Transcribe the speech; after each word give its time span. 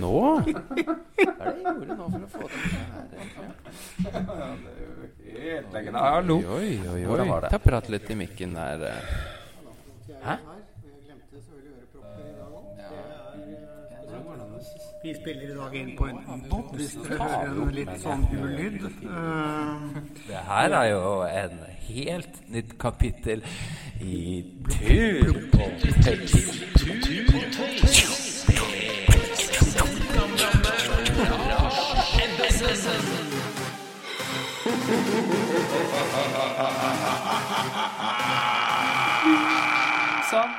Nå? 0.00 0.14
Hva 0.14 0.44
er 0.44 0.48
det 1.44 1.54
jeg 1.54 1.64
gjorde 1.64 1.94
nå 1.98 2.04
for 2.10 2.20
å 2.20 2.28
få 2.32 2.42
til 2.48 2.60
det 2.64 2.70
her? 2.90 3.04
egentlig? 3.20 3.48
Helt 5.44 5.68
legende. 5.74 5.98
Hallo. 5.98 6.36
Oi, 6.56 6.56
oi, 6.56 6.70
oi. 6.94 7.02
Hvordan? 7.08 7.28
Ta 7.50 7.58
prat 7.62 7.88
litt 7.92 8.10
i 8.10 8.14
mikken 8.18 8.50
der. 8.56 8.78
Hæ? 10.24 10.34
Vi 15.04 15.12
spiller 15.14 15.50
i 15.50 15.54
dag 15.58 15.74
inn 15.76 15.90
på 15.98 16.04
en 16.08 16.18
pod, 16.48 16.70
hvis 16.78 16.94
dere 17.04 17.26
hører 17.28 17.58
en 17.66 17.72
litt 17.76 17.90
sånn 18.00 18.22
gul 18.30 18.48
lyd. 18.56 18.78
Eh, 19.04 19.76
Det 20.30 20.40
her 20.48 20.68
er 20.78 20.86
jo 20.94 21.02
en 21.28 21.58
helt 21.90 22.34
nytt 22.54 22.72
kapittel 22.80 23.40
i 24.00 24.42
Tur 24.70 25.34
på 25.52 25.64
touch. 26.06 26.32
Sånn. 40.30 40.52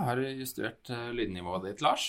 Har 0.00 0.16
du 0.20 0.24
justert 0.40 0.90
eh, 0.92 1.10
lydnivået 1.16 1.66
ditt, 1.68 1.82
Lars? 1.84 2.04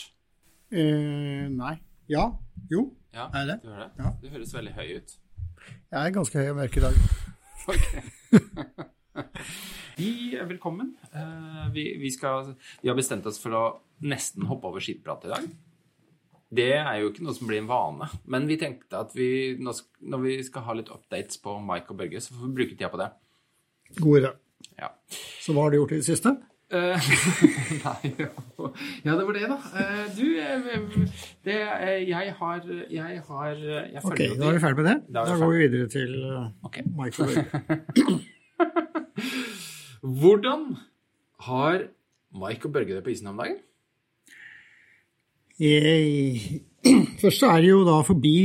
eh, 0.72 1.48
nei. 1.52 1.76
Ja. 2.12 2.26
Jo. 2.72 2.86
Ja, 3.16 3.28
Er 3.36 3.46
det? 3.50 3.58
Du 3.64 3.70
hører 3.70 3.90
det? 3.90 3.92
Ja. 4.00 4.12
Du 4.22 4.28
høres 4.32 4.54
veldig 4.56 4.74
høy 4.78 4.88
ut. 5.02 5.14
Jeg 5.92 6.00
er 6.08 6.14
ganske 6.16 6.40
høy 6.40 6.50
og 6.54 6.58
mørk 6.62 6.78
i 6.80 6.84
dag. 6.86 6.96
Vi 10.02 10.12
er 10.40 10.48
velkommen. 10.50 10.94
Eh, 11.14 11.66
Vi, 11.76 11.84
vi, 12.02 12.10
skal, 12.16 12.54
vi 12.82 12.90
har 12.90 12.98
bestemt 12.98 13.26
oss 13.30 13.40
for 13.42 13.52
å 13.58 13.64
nesten 14.02 14.48
hoppe 14.50 14.68
over 14.72 14.82
skipprat 14.84 15.28
i 15.28 15.34
dag. 15.34 15.50
Det 16.52 16.72
er 16.76 16.96
jo 17.00 17.10
ikke 17.12 17.24
noe 17.24 17.36
som 17.38 17.48
blir 17.48 17.62
en 17.62 17.70
vane, 17.70 18.08
men 18.28 18.48
vi 18.50 18.58
tenkte 18.60 19.00
at 19.00 19.14
vi, 19.16 19.56
når 19.64 20.24
vi 20.26 20.38
skal 20.44 20.66
ha 20.68 20.76
litt 20.76 20.92
updates 20.92 21.40
på 21.40 21.56
Mike 21.64 21.94
og 21.94 22.00
Børge, 22.02 22.20
så 22.20 22.36
får 22.36 22.50
vi 22.50 22.56
bruke 22.60 22.76
tida 22.76 22.90
på 22.92 23.00
det. 23.00 23.08
God 24.02 24.20
idé. 24.20 24.32
Ja. 24.80 24.90
Så 25.40 25.56
hva 25.56 25.66
har 25.66 25.72
du 25.72 25.80
gjort 25.80 25.94
i 25.96 26.02
det 26.02 26.08
siste? 26.10 26.36
Eh, 26.72 27.08
Nei 27.86 28.12
Ja, 29.04 29.16
det 29.18 29.24
var 29.28 29.36
det, 29.36 29.48
da. 29.52 29.58
Eh, 29.76 30.04
Du, 30.16 30.28
eh, 30.40 31.08
det 31.44 31.58
Jeg 32.08 32.36
har 32.40 32.62
Jeg 32.88 33.24
har 33.28 33.58
Jeg 33.60 34.04
Ok, 34.06 34.22
da 34.40 34.48
er 34.48 34.54
vi 34.56 34.62
ferdig 34.64 34.78
med 34.80 34.88
det. 34.88 34.98
Da 35.12 35.26
Da 35.28 35.36
går 35.42 35.52
vi 35.52 35.68
videre 35.68 35.90
til 35.92 36.16
okay. 36.64 36.84
Mike 36.96 37.20
og 37.20 37.28
Børge. 37.28 38.20
Hvordan 40.22 40.78
har 41.48 41.84
Mike 42.32 42.66
og 42.68 42.74
Børge 42.74 42.96
det 42.96 43.04
på 43.04 43.12
isen 43.12 43.28
om 43.28 43.38
dagen? 43.38 43.60
Først 47.22 47.44
så 47.44 47.52
er 47.54 47.62
det 47.62 47.70
jo 47.70 47.84
da 47.86 48.00
forbi 48.06 48.38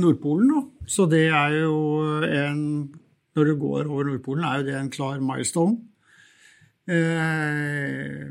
Nordpolen, 0.00 0.54
da. 0.54 0.62
Så 0.88 1.04
det 1.10 1.26
er 1.34 1.58
jo 1.64 1.76
en 2.24 2.62
Når 3.36 3.50
du 3.50 3.56
går 3.60 3.90
over 3.90 4.06
Nordpolen, 4.08 4.46
er 4.46 4.62
jo 4.62 4.66
det 4.70 4.76
en 4.78 4.92
klar 4.92 5.20
milestone. 5.20 5.76
Eh, 6.88 8.30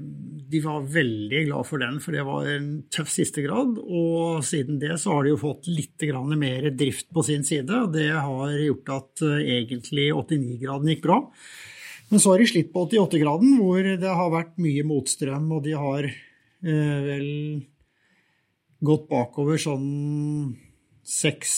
De 0.49 0.61
var 0.63 0.87
veldig 0.87 1.41
glad 1.49 1.67
for 1.67 1.81
den, 1.83 1.99
for 1.99 2.15
det 2.15 2.23
var 2.25 2.47
en 2.49 2.67
tøff 2.93 3.11
siste 3.11 3.43
grad. 3.45 3.77
Og 3.83 4.41
siden 4.47 4.79
det 4.81 4.95
så 5.01 5.13
har 5.13 5.25
de 5.25 5.35
jo 5.35 5.41
fått 5.41 5.69
litt 5.69 6.07
mer 6.39 6.71
drift 6.71 7.11
på 7.13 7.23
sin 7.23 7.43
side. 7.43 7.69
og 7.69 7.93
Det 7.93 8.09
har 8.09 8.57
gjort 8.57 8.89
at 8.97 9.21
eh, 9.27 9.45
egentlig 9.59 10.09
89-graden 10.13 10.89
gikk 10.89 11.03
bra. 11.03 11.21
Men 12.09 12.21
så 12.21 12.31
har 12.31 12.39
de 12.39 12.49
slitt 12.49 12.73
på 12.73 12.87
88-graden, 12.87 13.57
hvor 13.59 13.83
det 13.83 14.17
har 14.19 14.33
vært 14.33 14.57
mye 14.61 14.83
motstrøm, 14.85 15.51
og 15.51 15.63
de 15.65 15.73
har 15.73 16.05
eh, 16.05 16.99
vel 17.05 17.29
gått 18.83 19.07
bakover 19.09 19.59
sånn 19.61 20.55
seks, 21.05 21.53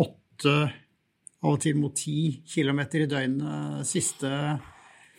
åtte, 0.00 0.54
av 1.40 1.54
og 1.54 1.60
til 1.62 1.78
mot 1.80 1.94
ti 1.96 2.42
kilometer 2.48 3.04
i 3.04 3.08
døgnet 3.08 3.88
siste, 3.88 4.30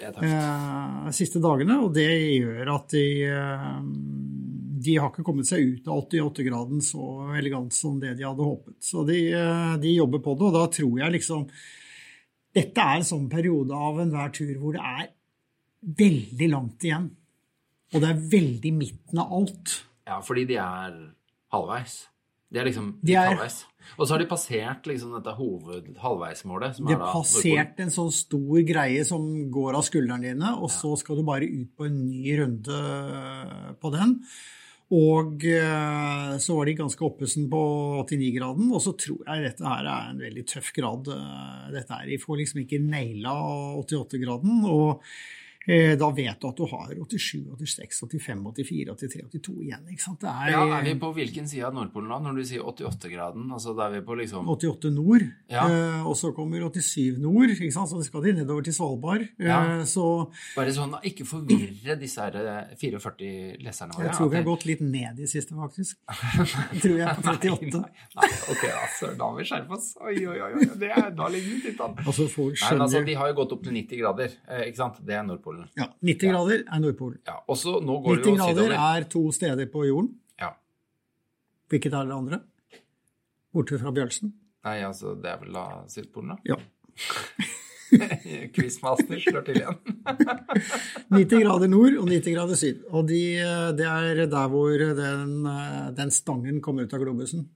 eh, 0.02 1.10
siste 1.14 1.42
dagene. 1.42 1.80
Og 1.82 1.94
det 1.94 2.10
gjør 2.10 2.76
at 2.76 2.90
de, 2.90 3.06
eh, 3.26 3.82
de 4.82 4.98
har 4.98 5.10
ikke 5.10 5.26
kommet 5.26 5.48
seg 5.50 5.62
ut 5.66 5.88
av 5.88 6.04
88-graden 6.10 6.82
så 6.82 7.36
elegant 7.38 7.74
som 7.74 8.00
det 8.00 8.18
de 8.18 8.24
hadde 8.24 8.46
håpet. 8.46 8.78
Så 8.82 9.06
de, 9.06 9.32
eh, 9.34 9.78
de 9.78 9.96
jobber 9.96 10.20
på 10.20 10.38
det, 10.38 10.46
og 10.46 10.54
da 10.54 10.68
tror 10.68 11.00
jeg 11.00 11.12
liksom 11.20 11.48
Dette 12.54 12.76
er 12.84 12.98
en 12.98 13.02
sånn 13.08 13.30
periode 13.30 13.72
av 13.72 13.96
enhver 13.98 14.30
tur 14.34 14.60
hvor 14.60 14.74
det 14.74 14.82
er 14.84 15.08
veldig 15.82 16.50
langt 16.52 16.84
igjen. 16.84 17.10
Og 17.94 18.02
det 18.02 18.10
er 18.10 18.30
veldig 18.34 18.74
midten 18.76 19.22
av 19.24 19.32
alt. 19.32 19.86
Ja, 20.06 20.20
fordi 20.20 20.44
de 20.50 20.58
er 20.60 20.98
halvveis. 21.54 22.08
De 22.52 22.60
er 22.60 22.66
liksom 22.68 22.98
De 23.04 23.14
er- 23.16 23.30
halvveis. 23.32 23.62
Og 23.98 24.06
så 24.06 24.12
har 24.14 24.20
de 24.20 24.28
passert 24.30 24.86
liksom 24.86 25.14
dette 25.16 25.34
hoved 25.36 25.88
halvveismålet. 26.04 26.76
Som 26.76 26.86
De 26.88 26.94
har 26.94 27.14
passert 27.16 27.80
en 27.80 27.90
sånn 27.90 28.12
stor 28.14 28.62
greie 28.68 29.04
som 29.08 29.24
går 29.52 29.74
av 29.80 29.84
skuldrene 29.88 30.22
dine, 30.22 30.52
og 30.62 30.70
så 30.70 30.92
skal 31.00 31.18
du 31.18 31.24
bare 31.24 31.48
ut 31.50 31.72
på 31.78 31.86
en 31.88 31.98
ny 32.08 32.36
runde 32.38 33.76
på 33.82 33.92
den. 33.96 34.18
Og 34.92 35.46
eh, 35.48 36.32
så 36.44 36.56
var 36.58 36.66
de 36.68 36.74
ganske 36.76 37.00
oppesen 37.08 37.46
på 37.50 37.62
89-graden, 38.04 38.72
og 38.76 38.82
så 38.84 38.92
tror 39.00 39.22
jeg 39.24 39.46
dette 39.48 39.64
her 39.64 39.88
er 39.88 40.10
en 40.12 40.20
veldig 40.20 40.44
tøff 40.52 40.74
grad. 40.76 41.08
eh, 41.08 41.70
Dette 41.72 41.96
her, 41.96 42.06
De 42.12 42.18
får 42.20 42.42
liksom 42.42 42.60
ikke 42.66 42.82
naila 42.84 43.32
88-graden, 43.86 44.66
og 44.68 45.00
eh, 45.00 45.08
da 45.68 46.08
vet 46.10 46.40
du 46.42 46.48
at 46.50 46.58
du 46.58 46.66
har 46.66 46.90
87, 46.90 47.46
86, 47.60 48.00
85, 48.10 48.42
84, 48.56 48.96
83, 48.98 49.26
82 49.30 49.58
igjen. 49.62 49.84
ikke 49.94 50.02
sant? 50.02 50.20
Det 50.24 50.30
er, 50.30 50.50
Ja, 50.56 50.64
Er 50.80 50.84
vi 50.88 50.96
på 51.00 51.12
hvilken 51.14 51.48
side 51.48 51.64
av 51.68 51.74
Nordpolen 51.76 52.10
da? 52.10 52.18
Når 52.20 52.36
du 52.40 52.44
sier 52.50 52.64
88-graden? 52.66 53.46
Altså 53.54 53.76
da 53.78 53.86
er 53.88 54.00
vi 54.00 54.02
på 54.08 54.16
liksom 54.18 54.50
88 54.50 54.90
nord, 54.96 55.22
Ja. 55.50 55.68
eh, 55.70 56.08
og 56.08 56.16
så 56.18 56.32
kommer 56.34 56.60
87 56.66 57.20
nord, 57.22 57.50
ikke 57.54 57.72
sant? 57.72 57.90
så 57.90 58.02
skal 58.04 58.22
de 58.24 58.34
nedover 58.42 58.64
til 58.64 58.74
Svalbard. 58.74 59.22
Eh, 59.40 59.46
Ja. 59.52 59.84
Så 59.86 60.32
Bare 60.56 60.74
sånn 60.74 60.96
ikke 61.04 61.26
forvirre 61.30 61.98
disse 62.00 62.18
her 62.22 62.36
eh, 62.42 62.76
44 62.82 63.58
leserne 63.62 63.94
våre. 63.94 64.08
jeg 64.10 64.16
tror 64.18 64.30
vi 64.32 64.38
har 64.38 64.44
gått 64.50 64.66
litt 64.66 64.82
ned 64.82 65.20
i 65.20 65.26
siste, 65.30 65.54
faktisk. 65.54 65.98
Tror 66.82 66.98
jeg 66.98 67.16
på 67.18 67.22
38. 67.38 67.82
Nei, 67.82 67.92
nei, 68.18 68.30
ok, 68.50 68.64
altså, 68.66 69.12
da 69.18 69.30
må 69.30 69.38
vi 69.38 69.46
skjerpe 69.46 69.76
oss. 69.78 69.92
Oi, 70.02 70.16
oi, 70.26 70.40
oi, 70.42 70.52
oi. 70.58 70.66
Det 70.82 70.90
er, 70.90 71.10
da 71.12 71.28
ligger 71.30 71.54
vi 71.54 71.70
litt 71.70 71.82
an. 71.86 71.96
Altså, 72.02 72.28
folk 72.32 72.58
Nei, 72.62 72.72
men 72.72 72.82
altså, 72.88 73.02
De 73.06 73.14
har 73.20 73.28
jo 73.32 73.36
gått 73.42 73.52
opp 73.58 73.64
til 73.64 73.74
90 73.78 74.02
grader, 74.02 74.36
eh, 74.48 74.64
ikke 74.72 74.78
sant? 74.82 75.00
Det 75.06 75.14
er 75.16 75.24
Nordpolen. 75.28 75.51
Ja, 75.78 75.88
90 76.02 76.32
grader 76.32 76.64
er 76.66 76.80
Nordpolen. 76.84 77.20
Ja, 77.28 77.38
og 77.48 77.58
så 77.60 77.78
nå 77.84 77.98
går 78.06 78.22
90 78.22 78.24
det 78.26 78.32
jo 78.32 78.68
grader 78.70 78.76
er 79.00 79.08
to 79.12 79.24
steder 79.36 79.70
på 79.74 79.86
jorden. 79.88 80.12
Ja. 80.42 80.52
Hvilket 81.72 81.94
er 81.94 82.10
det 82.10 82.18
andre? 82.18 82.42
Borte 83.54 83.80
fra 83.82 83.92
Bjørnsen? 83.96 84.34
Nei, 84.66 84.78
altså, 84.86 85.16
det 85.18 85.32
er 85.32 85.40
vel 85.42 85.56
da 85.58 85.66
Sydpolen, 85.90 86.36
da? 86.36 86.38
Ja. 86.46 86.60
Quizmaster 88.56 89.20
slår 89.20 89.44
til 89.48 89.58
igjen. 89.60 89.80
90 91.12 91.42
grader 91.44 91.72
nord 91.72 91.98
og 92.00 92.08
90 92.08 92.36
grader 92.38 92.60
syd. 92.60 92.84
Og 92.96 93.10
de, 93.10 93.20
det 93.78 93.88
er 93.88 94.22
der 94.32 94.48
hvor 94.54 94.72
den, 95.02 95.34
den 95.98 96.14
stangen 96.16 96.62
kommer 96.64 96.88
ut 96.88 96.94
av 96.96 97.04
globusen. 97.04 97.50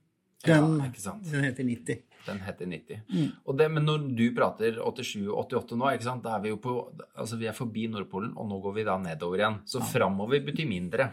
Den, 0.46 0.76
Ja, 0.78 0.90
ikke 0.90 1.00
sant. 1.02 1.24
den 1.32 1.46
heter 1.46 1.64
90. 1.64 2.02
Den 2.26 2.40
heter 2.46 2.70
90. 2.70 3.02
Mm. 3.10 3.28
Det, 3.58 3.68
men 3.72 3.86
når 3.88 4.06
du 4.18 4.24
prater 4.36 4.80
87-88 4.82 5.78
nå, 5.78 5.92
da 6.24 6.36
er 6.36 6.42
vi 6.44 6.52
jo 6.52 6.58
på 6.62 6.74
Altså, 7.14 7.38
vi 7.40 7.48
er 7.50 7.56
forbi 7.56 7.86
Nordpolen, 7.92 8.32
og 8.36 8.48
nå 8.50 8.60
går 8.64 8.76
vi 8.80 8.86
da 8.88 8.96
nedover 9.02 9.42
igjen. 9.42 9.60
Så 9.68 9.82
framover 9.92 10.42
betyr 10.46 10.68
mindre. 10.70 11.10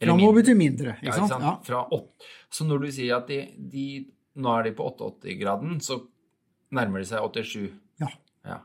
Framover 0.00 0.40
betyr 0.40 0.58
mindre. 0.58 0.96
ikke 1.02 1.16
sant? 1.16 1.34
Ja, 1.34 1.56
ikke 1.58 1.72
sant? 1.72 1.92
Ja. 1.92 2.30
Så 2.50 2.66
når 2.68 2.86
du 2.86 2.88
sier 2.94 3.18
at 3.20 3.28
de, 3.30 3.42
de 3.56 3.88
Nå 4.38 4.52
er 4.54 4.68
de 4.68 4.70
på 4.78 4.84
88-graden, 4.86 5.80
så 5.82 5.96
nærmer 6.70 7.02
de 7.02 7.08
seg 7.08 7.24
87. 7.24 7.72
Ja. 7.98 8.10
Ja. 8.46 8.58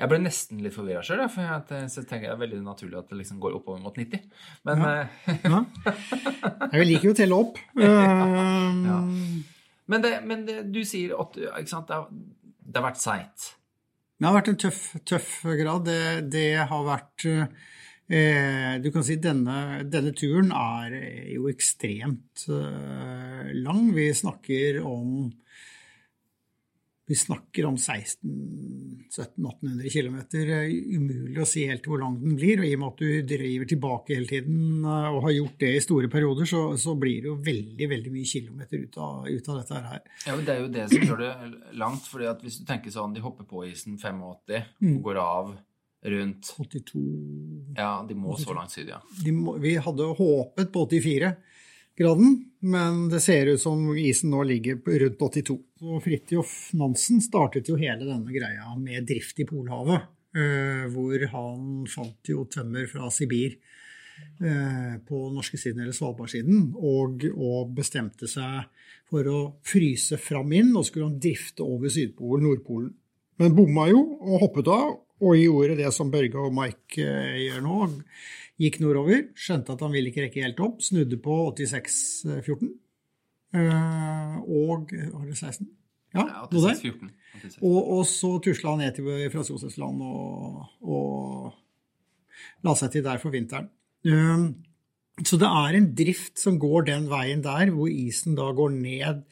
Jeg 0.00 0.10
ble 0.10 0.18
nesten 0.24 0.62
litt 0.64 0.74
forvirra 0.74 1.04
sjøl, 1.06 1.22
for 1.30 1.44
jeg, 1.44 1.90
tenker 2.08 2.24
det 2.24 2.32
er 2.32 2.40
veldig 2.40 2.60
naturlig 2.64 2.98
at 2.98 3.12
det 3.12 3.20
liksom 3.20 3.38
går 3.42 3.58
oppover 3.60 3.82
mot 3.84 3.94
90. 3.94 4.24
Men 4.66 4.82
ja. 4.82 4.94
Ja. 5.54 5.62
Jeg 6.72 6.88
liker 6.88 7.10
jo 7.10 7.14
å 7.14 7.18
telle 7.20 7.40
opp. 7.44 7.60
Ja. 8.90 9.00
Men, 9.90 10.04
det, 10.04 10.12
men 10.26 10.44
det, 10.46 10.60
du 10.70 10.82
sier 10.86 11.16
at 11.18 11.36
sant, 11.70 11.90
det 11.90 12.78
har 12.78 12.86
vært 12.86 13.02
seigt. 13.02 13.48
Det 14.20 14.28
har 14.28 14.36
vært 14.36 14.50
en 14.52 14.60
tøff, 14.60 14.80
tøff 15.08 15.28
grad. 15.58 15.86
Det, 15.88 16.00
det 16.30 16.48
har 16.70 16.82
vært 16.86 17.24
eh, 17.26 18.74
Du 18.84 18.90
kan 18.92 19.06
si 19.06 19.16
denne, 19.22 19.80
denne 19.88 20.12
turen 20.16 20.52
er 20.52 20.96
jo 21.32 21.48
ekstremt 21.50 22.44
eh, 22.52 23.48
lang. 23.64 23.88
Vi 23.96 24.10
snakker 24.14 24.82
om 24.84 25.30
vi 27.10 27.16
snakker 27.18 27.66
om 27.66 27.74
1600-1800 27.74 29.90
km. 29.90 30.18
Umulig 30.94 31.40
å 31.42 31.46
si 31.48 31.64
helt 31.66 31.82
hvor 31.90 31.98
lang 31.98 32.14
den 32.20 32.36
blir. 32.38 32.60
Og 32.62 32.66
i 32.68 32.76
og 32.76 32.80
med 32.84 32.92
at 32.92 33.00
du 33.02 33.08
driver 33.32 33.66
tilbake 33.72 34.14
hele 34.14 34.28
tiden 34.30 34.84
eh, 34.84 35.08
og 35.10 35.18
har 35.24 35.32
gjort 35.34 35.56
det 35.64 35.70
i 35.74 35.80
store 35.82 36.06
perioder, 36.12 36.46
så, 36.46 36.60
så 36.78 36.94
blir 37.00 37.18
det 37.24 37.28
jo 37.32 37.40
veldig 37.48 37.86
veldig 37.94 38.12
mye 38.14 38.28
kilometer 38.30 38.76
ut 38.84 38.94
av, 39.02 39.26
ut 39.26 39.48
av 39.50 39.54
dette 39.58 39.74
her. 39.88 40.00
Ja, 40.28 40.32
men 40.36 40.44
Det 40.46 40.52
er 40.54 40.60
jo 40.62 40.70
det 40.76 40.84
som 40.92 41.02
gjør 41.08 41.18
det 41.24 41.32
langt. 41.82 42.04
fordi 42.12 42.26
at 42.30 42.38
hvis 42.46 42.58
du 42.60 42.64
tenker 42.68 42.90
sånn, 42.94 43.14
De 43.16 43.24
hopper 43.24 43.44
på 43.50 43.64
isen 43.66 43.98
85 43.98 44.22
og 44.30 44.38
går 45.02 45.16
av 45.24 45.46
rundt 46.14 46.54
82 46.56 47.00
Ja, 47.76 48.00
de 48.08 48.14
må 48.16 48.32
så 48.40 48.54
langt 48.56 48.72
syd, 48.72 48.88
ja. 48.88 49.00
de 49.24 49.32
må, 49.34 49.56
Vi 49.60 49.74
hadde 49.82 50.06
håpet 50.16 50.70
på 50.72 50.86
84 50.86 51.34
graden, 52.00 52.38
men 52.60 53.02
det 53.12 53.20
ser 53.24 53.52
ut 53.52 53.62
som 53.62 53.82
isen 53.98 54.32
nå 54.32 54.42
ligger 54.48 54.80
rundt 55.04 55.20
82. 55.20 55.58
Og 55.86 56.00
Fridtjof 56.04 56.54
Nansen 56.80 57.20
startet 57.24 57.68
jo 57.70 57.78
hele 57.80 58.06
denne 58.06 58.32
greia 58.32 58.72
med 58.80 59.06
drift 59.08 59.40
i 59.40 59.48
Polhavet, 59.48 60.08
eh, 60.36 60.86
hvor 60.92 61.26
han 61.34 61.84
fant 61.90 62.32
jo 62.32 62.46
tømmer 62.50 62.88
fra 62.90 63.12
Sibir 63.14 63.58
på 63.60 63.68
på 65.06 65.18
norskesiden 65.34 65.82
eller 65.82 65.94
Svalbardsiden, 65.96 66.72
og, 66.76 67.24
og 67.36 67.74
bestemte 67.76 68.28
seg 68.30 68.66
for 69.10 69.26
å 69.26 69.38
fryse 69.66 70.18
fram 70.22 70.52
inn, 70.56 70.72
og 70.76 70.86
skulle 70.86 71.08
han 71.10 71.20
drifte 71.22 71.66
over 71.66 71.92
Sydpolen, 71.92 72.46
Nordpolen. 72.46 72.90
Men 73.40 73.56
bomma 73.56 73.88
jo 73.90 74.02
og 74.20 74.44
hoppet 74.44 74.70
av, 74.70 74.92
og 75.20 75.36
gjorde 75.36 75.78
det 75.80 75.90
som 75.92 76.12
Børge 76.12 76.40
og 76.40 76.54
Mike 76.56 77.04
eh, 77.04 77.40
gjør 77.46 77.64
nå. 77.64 77.80
Gikk 78.60 78.80
nordover, 78.82 79.22
skjønte 79.40 79.72
at 79.72 79.82
han 79.84 79.92
ville 79.94 80.10
ikke 80.10 80.26
rekke 80.26 80.44
helt 80.44 80.58
opp, 80.60 80.82
snudde 80.84 81.16
på 81.22 81.36
86-14. 81.56 82.72
Eh, 83.56 84.34
og 84.44 84.90
Var 84.92 85.26
det 85.26 85.38
16? 85.38 85.70
Ja, 86.14 86.26
Ja, 86.26 86.44
86-14. 86.50 87.10
86. 87.40 87.58
Og, 87.62 87.78
og 87.96 88.06
så 88.10 88.30
tusla 88.42 88.74
han 88.74 88.82
ned 88.82 88.96
til 88.96 89.30
Frans 89.32 89.50
Josefsland 89.52 90.02
og, 90.02 90.64
og 90.82 91.52
la 92.66 92.74
seg 92.76 92.90
til 92.92 93.04
der 93.06 93.20
for 93.22 93.32
vinteren. 93.32 93.70
Um, 94.04 94.50
så 95.26 95.38
det 95.40 95.48
er 95.48 95.76
en 95.76 95.88
drift 95.96 96.40
som 96.40 96.58
går 96.60 96.86
den 96.88 97.08
veien 97.10 97.42
der, 97.44 97.72
hvor 97.74 97.90
isen 97.92 98.36
da 98.38 98.50
går 98.56 98.72
ned 98.76 99.24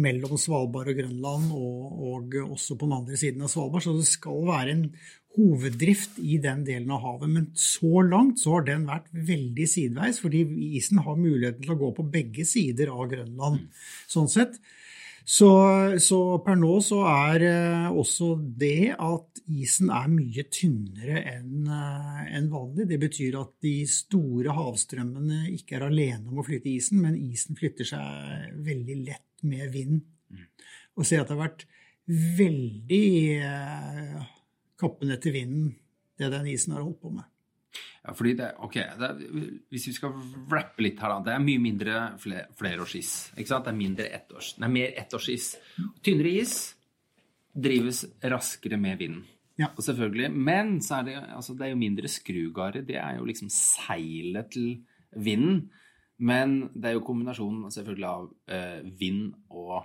mellom 0.00 0.38
Svalbard 0.40 0.90
og 0.90 0.98
Grønland, 0.98 1.50
og, 1.54 1.98
og 2.08 2.38
også 2.48 2.78
på 2.78 2.88
den 2.88 2.96
andre 2.96 3.18
siden 3.20 3.44
av 3.44 3.52
Svalbard. 3.52 3.84
Så 3.84 3.94
det 3.98 4.08
skal 4.08 4.46
være 4.48 4.74
en 4.74 4.86
hoveddrift 5.34 6.20
i 6.22 6.38
den 6.42 6.62
delen 6.66 6.92
av 6.94 7.02
havet. 7.04 7.30
Men 7.30 7.50
så 7.58 8.04
langt 8.06 8.42
så 8.42 8.56
har 8.56 8.68
den 8.68 8.86
vært 8.88 9.10
veldig 9.14 9.66
sideveis, 9.70 10.20
fordi 10.22 10.44
isen 10.78 11.02
har 11.04 11.18
muligheten 11.18 11.64
til 11.64 11.74
å 11.74 11.80
gå 11.82 11.92
på 11.98 12.06
begge 12.14 12.46
sider 12.48 12.92
av 12.94 13.08
Grønland. 13.12 13.68
sånn 14.10 14.30
sett. 14.30 14.58
Så, 15.24 15.48
så 16.04 16.18
per 16.44 16.58
nå 16.60 16.74
så 16.84 16.98
er 17.08 17.44
eh, 17.48 17.86
også 17.88 18.34
det 18.60 18.92
at 18.92 19.40
isen 19.56 19.88
er 19.88 20.10
mye 20.12 20.44
tynnere 20.52 21.22
enn 21.30 21.68
en 21.68 22.50
vanlig. 22.52 22.84
Det 22.90 22.98
betyr 23.00 23.38
at 23.40 23.54
de 23.64 23.72
store 23.88 24.52
havstrømmene 24.52 25.46
ikke 25.54 25.78
er 25.78 25.86
alene 25.88 26.28
om 26.28 26.42
å 26.42 26.44
flytte 26.44 26.68
isen, 26.74 27.00
men 27.00 27.16
isen 27.16 27.56
flytter 27.56 27.88
seg 27.94 28.52
veldig 28.68 28.98
lett 29.06 29.46
med 29.48 29.72
vind. 29.72 30.04
Og 30.94 31.08
se 31.08 31.16
at 31.16 31.30
det 31.30 31.38
har 31.38 31.46
vært 31.46 31.66
veldig 32.04 33.04
kappende 33.40 34.30
kappen 34.84 35.12
etter 35.14 35.32
vinden, 35.32 35.68
det 36.18 36.28
den 36.32 36.48
isen 36.50 36.74
har 36.74 36.82
holdt 36.82 37.00
på 37.00 37.12
med. 37.14 37.33
Ja, 38.04 38.12
fordi 38.12 38.34
det, 38.36 38.50
ok, 38.60 38.74
det, 38.74 39.08
er- 39.08 39.60
Hvis 39.72 39.86
vi 39.88 39.92
skal 39.96 40.12
rappe 40.52 40.82
litt 40.84 41.00
her, 41.00 41.08
da. 41.08 41.20
Det 41.24 41.32
er 41.34 41.44
mye 41.44 41.60
mindre 41.62 42.18
fler, 42.20 42.46
flerårsis. 42.58 43.12
ikke 43.36 43.48
sant? 43.48 43.64
Det 43.64 43.72
er 43.72 43.78
mindre 43.78 44.08
ettårs, 44.18 44.54
det 44.58 44.64
er 44.68 44.74
mer 44.74 44.92
ettårsis. 45.04 45.54
Tynnere 46.04 46.34
is 46.42 46.74
drives 47.54 48.04
raskere 48.22 48.76
med 48.80 48.98
vinden. 48.98 49.24
Ja. 49.56 49.68
Og 49.76 49.84
selvfølgelig, 49.86 50.32
Men 50.34 50.80
så 50.82 50.96
er 50.98 51.02
det, 51.04 51.14
altså, 51.36 51.54
det 51.54 51.62
er 51.66 51.70
jo 51.70 51.76
mindre 51.78 52.08
skrugarder. 52.10 52.82
Det 52.82 52.96
er 52.96 53.16
jo 53.20 53.24
liksom 53.24 53.48
seilet 53.48 54.50
til 54.50 54.82
vinden. 55.14 55.70
Men 56.18 56.70
det 56.74 56.84
er 56.90 56.92
jo 56.98 57.04
kombinasjonen 57.06 57.70
selvfølgelig 57.70 58.06
av 58.06 58.28
eh, 58.48 58.82
vind 58.98 59.34
og 59.50 59.84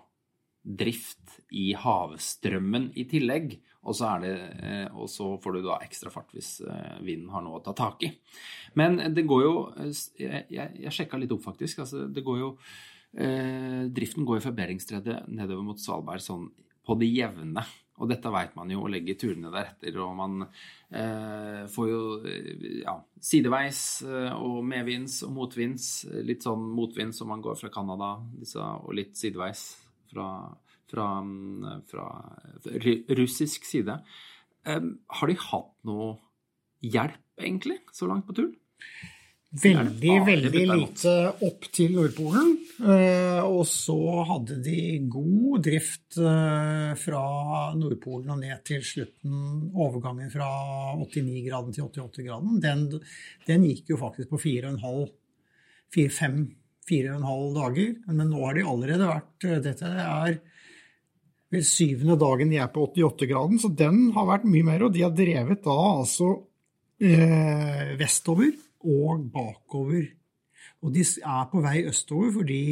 drift 0.66 1.40
i 1.56 1.72
havstrømmen 1.74 2.92
i 2.98 3.06
tillegg. 3.10 3.60
Og 3.88 3.96
så, 3.96 4.12
det, 4.20 4.34
eh, 4.60 4.88
og 4.92 5.08
så 5.12 5.31
får 5.40 5.56
du 5.56 5.62
da 5.64 5.80
ekstra 5.86 6.12
fart 6.12 6.34
hvis 6.36 6.60
eh, 6.68 7.00
vinden 7.06 7.31
har 7.31 7.44
noe 7.46 7.62
å 7.62 7.64
ta 7.64 7.74
tak 7.78 8.04
i. 8.04 8.12
Men 8.80 9.00
det 9.16 9.24
går 9.30 9.44
jo 9.46 9.54
eh, 9.80 9.92
Jeg, 10.20 10.46
jeg, 10.52 10.96
sjekka 10.96 11.20
litt 11.20 11.31
opp, 11.36 11.46
faktisk. 11.48 11.86
Altså, 11.86 12.08
det 12.12 12.26
går 12.26 12.42
jo 12.42 12.50
eh, 13.16 13.86
Driften 13.88 14.28
går 14.28 14.40
jo 14.40 14.48
fra 14.50 14.56
Beringstredet 14.58 15.22
nedover 15.31 15.64
mot 15.72 15.80
Svalbard 15.80 16.24
sånn 16.26 16.50
på 16.86 16.98
det 17.00 17.08
jevne. 17.08 17.64
Og 18.00 18.08
dette 18.08 18.31
veit 18.31 18.54
man 18.56 18.70
jo, 18.72 18.84
å 18.84 18.92
legge 18.92 19.18
turene 19.20 19.52
deretter. 19.52 19.96
Og 20.04 20.14
man 20.16 20.44
eh, 20.44 21.64
får 21.72 21.90
jo 21.90 22.04
ja, 22.84 22.96
sideveis 23.24 23.81
og 24.36 24.60
medvinds 24.68 25.22
og 25.28 25.36
motvinds. 25.36 25.90
Litt 26.28 26.44
sånn 26.48 26.68
motvinds 26.76 27.20
som 27.20 27.31
man 27.31 27.44
går 27.44 27.60
fra 27.60 27.72
Canada, 27.72 28.18
og 28.80 28.96
litt 28.96 29.20
sideveis 29.20 29.70
fra, 30.12 30.30
fra, 30.90 31.08
mm, 31.22 31.86
fra 31.90 32.08
russisk 33.20 33.68
side. 33.68 34.00
Har 34.70 35.32
de 35.32 35.38
hatt 35.40 35.72
noe 35.88 36.18
hjelp, 36.84 37.22
egentlig, 37.40 37.80
så 37.96 38.10
langt 38.10 38.28
på 38.28 38.36
turen? 38.38 38.56
Veldig, 39.50 40.16
veldig 40.28 40.62
lite 40.70 41.12
opp 41.48 41.64
til 41.74 41.96
Nordpolen. 41.98 42.52
Eh, 42.86 43.40
og 43.42 43.64
så 43.66 43.98
hadde 44.30 44.60
de 44.62 45.00
god 45.10 45.64
drift 45.66 46.20
eh, 46.22 46.92
fra 47.02 47.24
Nordpolen 47.74 48.30
og 48.36 48.44
ned 48.44 48.62
til 48.70 48.84
slutten. 48.86 49.72
Overgangen 49.74 50.30
fra 50.30 50.52
89-graden 51.00 51.74
til 51.74 51.88
88-graden. 51.88 52.62
Den, 52.62 52.86
den 53.50 53.66
gikk 53.72 53.90
jo 53.96 54.00
faktisk 54.04 54.36
på 54.36 54.44
4,5 54.46 55.10
4-5 55.98 56.40
4,5 56.90 57.58
dager. 57.58 57.92
Men 58.06 58.30
nå 58.30 58.46
har 58.46 58.54
de 58.54 58.70
allerede 58.70 59.10
vært 59.10 59.50
eh, 59.50 59.60
Dette 59.66 59.90
er 60.06 60.38
syvende 61.66 62.18
dagen 62.19 62.51
de 62.51 62.60
er 62.62 62.69
på 62.74 62.86
88-graden, 62.92 63.60
så 63.62 63.72
den 63.74 64.12
har 64.16 64.28
vært 64.30 64.48
mye 64.50 64.68
mer. 64.68 64.86
Og 64.86 64.94
de 64.94 65.04
har 65.06 65.13
drevet 65.16 65.63
da 65.66 65.75
altså 65.75 66.30
eh, 67.01 67.96
vestover 68.00 68.54
og 68.86 69.25
bakover. 69.34 70.06
Og 70.86 70.94
de 70.96 71.04
er 71.04 71.50
på 71.51 71.62
vei 71.63 71.81
østover 71.90 72.31
fordi 72.38 72.63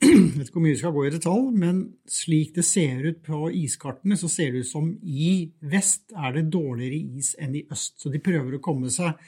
jeg 0.00 0.32
vet 0.32 0.46
ikke 0.46 0.56
hvor 0.56 0.64
mye 0.64 0.72
vi 0.72 0.80
skal 0.80 0.94
gå 0.96 1.04
i 1.04 1.12
detalj, 1.12 1.48
men 1.60 1.80
slik 2.08 2.54
det 2.56 2.64
ser 2.64 3.04
ut 3.04 3.18
på 3.26 3.50
iskartene, 3.52 4.16
så 4.16 4.30
ser 4.32 4.54
det 4.54 4.64
ut 4.64 4.70
som 4.70 4.86
i 5.04 5.50
vest 5.60 6.14
er 6.16 6.38
det 6.38 6.46
dårligere 6.54 7.20
is 7.20 7.34
enn 7.36 7.58
i 7.60 7.66
øst. 7.68 7.98
Så 8.00 8.12
de 8.12 8.22
prøver 8.24 8.56
å 8.56 8.62
komme 8.64 8.88
seg 8.92 9.20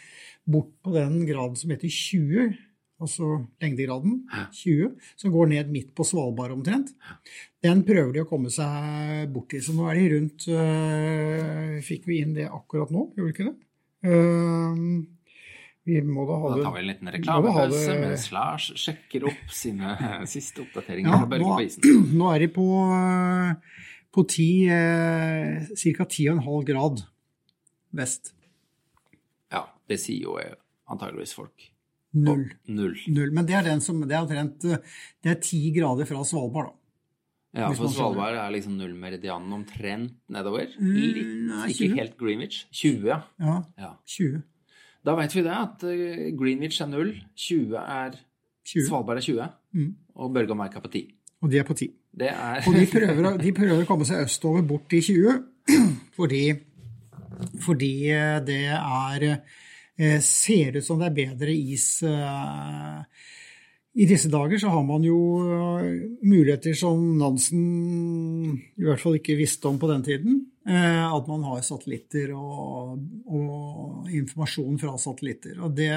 bort 0.49 0.73
på 0.83 0.95
den 0.97 1.27
graden 1.29 1.61
som 1.61 1.75
heter 1.75 1.93
20, 1.93 2.57
altså 3.03 3.39
lengdegraden 3.63 4.21
20, 4.57 4.93
som 5.21 5.35
går 5.35 5.51
ned 5.53 5.73
midt 5.75 5.91
på 5.97 6.07
Svalbard 6.07 6.55
omtrent. 6.55 6.93
Den 7.63 7.85
prøver 7.87 8.13
de 8.17 8.23
å 8.25 8.29
komme 8.29 8.51
seg 8.53 9.27
bort 9.35 9.51
til. 9.53 9.63
Så 9.65 9.75
nå 9.77 9.89
er 9.91 9.99
de 10.01 10.07
rundt 10.17 10.47
øh, 10.51 11.77
Fikk 11.87 12.09
vi 12.11 12.23
inn 12.23 12.37
det 12.39 12.49
akkurat 12.51 12.91
nå, 12.95 13.09
gjorde 13.17 13.29
vi 13.29 13.35
ikke 13.37 13.51
det? 13.51 13.57
Uh, 14.03 15.05
vi 15.87 15.99
må 16.07 16.25
da 16.27 16.37
ha 16.39 16.51
Da 16.55 16.63
tar 16.63 16.75
vi 16.77 16.83
en 16.83 16.91
liten 16.91 17.11
reklamepause 17.11 17.95
mens 17.99 18.29
Lars 18.35 18.69
sjekker 18.79 19.27
opp 19.31 19.55
sine 19.55 19.97
siste 20.31 20.63
oppdateringer 20.63 21.11
Ja, 21.11 21.41
nå, 21.43 21.57
nå 22.21 22.31
er 22.31 22.45
de 22.45 22.51
på, 22.55 22.67
øh, 22.99 23.83
på 24.13 24.27
ti, 24.31 24.51
eh, 24.71 25.67
ca. 25.73 26.07
10,5 26.07 26.67
grad 26.69 27.03
vest. 27.97 28.35
Ja, 29.53 29.67
det 29.89 29.99
sier 30.01 30.29
jo 30.29 30.39
eh, 30.41 30.55
antageligvis 30.93 31.35
folk. 31.37 31.72
Null. 32.15 32.45
Null. 32.69 32.95
Null. 33.09 33.31
Men 33.33 33.47
det 33.49 33.55
er, 33.57 33.63
den 33.71 33.81
som, 33.81 34.01
det 34.05 34.13
er 34.17 34.23
omtrent 34.27 34.61
det 34.69 35.31
er 35.33 35.39
10 35.41 35.61
grader 35.79 36.09
fra 36.09 36.25
Svalbard, 36.29 36.73
da. 36.73 36.79
Ja, 37.53 37.67
for. 37.77 37.89
Svalbard 37.93 38.37
er 38.41 38.53
liksom 38.55 38.79
nullmeridianen 38.81 39.53
omtrent 39.53 40.15
nedover. 40.33 40.71
Mm, 40.81 40.93
Litt, 40.97 41.17
ikke 41.75 41.89
20. 41.91 41.97
helt 41.99 42.15
Greenwich. 42.21 42.63
20, 42.73 43.09
ja. 43.11 43.19
Ja, 43.41 43.57
ja. 43.81 43.91
20. 44.09 44.43
Da 45.05 45.17
vet 45.19 45.35
vi 45.37 45.43
det, 45.45 45.53
at 45.57 45.83
eh, 45.89 46.31
Greenwich 46.39 46.79
er 46.81 46.89
null, 46.93 47.11
20 47.37 47.77
er 47.83 48.17
20. 48.65 48.87
Svalbard 48.89 49.21
er 49.21 49.27
20, 49.27 49.49
Mm. 49.73 49.91
og 50.21 50.33
Børge 50.35 50.51
og 50.53 50.57
Merk 50.61 50.75
er 50.77 50.81
på 50.85 50.91
10. 50.93 51.07
Og 51.43 51.51
de 51.51 51.59
er 51.59 51.65
på 51.65 51.75
10. 51.75 51.91
Det 52.21 52.29
er 52.29 52.61
Og 52.69 52.75
de 52.77 52.87
prøver, 52.93 53.37
de 53.41 53.53
prøver 53.57 53.83
å 53.83 53.87
komme 53.89 54.05
seg 54.05 54.25
østover 54.27 54.63
bort 54.69 54.93
i 54.93 55.01
20, 55.01 55.39
fordi, 56.19 56.43
fordi 57.65 57.93
eh, 58.13 58.39
det 58.47 58.59
er 58.77 59.41
Ser 60.25 60.77
ut 60.79 60.85
som 60.87 60.99
det 61.01 61.11
er 61.11 61.17
bedre 61.17 61.53
is 61.55 62.03
eh, 62.03 63.03
I 64.03 64.07
disse 64.09 64.31
dager 64.33 64.59
så 64.59 64.73
har 64.73 64.85
man 64.89 65.05
jo 65.07 65.19
eh, 65.47 65.89
muligheter 66.25 66.75
som 66.79 67.03
Nansen 67.21 67.65
i 68.57 68.87
hvert 68.87 69.03
fall 69.03 69.19
ikke 69.21 69.37
visste 69.39 69.69
om 69.71 69.79
på 69.79 69.91
den 69.93 70.03
tiden. 70.07 70.41
eh, 70.67 71.03
At 71.07 71.29
man 71.29 71.45
har 71.49 71.61
satellitter 71.67 72.33
og, 72.35 72.99
og 73.27 74.09
informasjon 74.13 74.81
fra 74.81 74.97
satellitter. 74.99 75.61
Og 75.63 75.77
det 75.77 75.93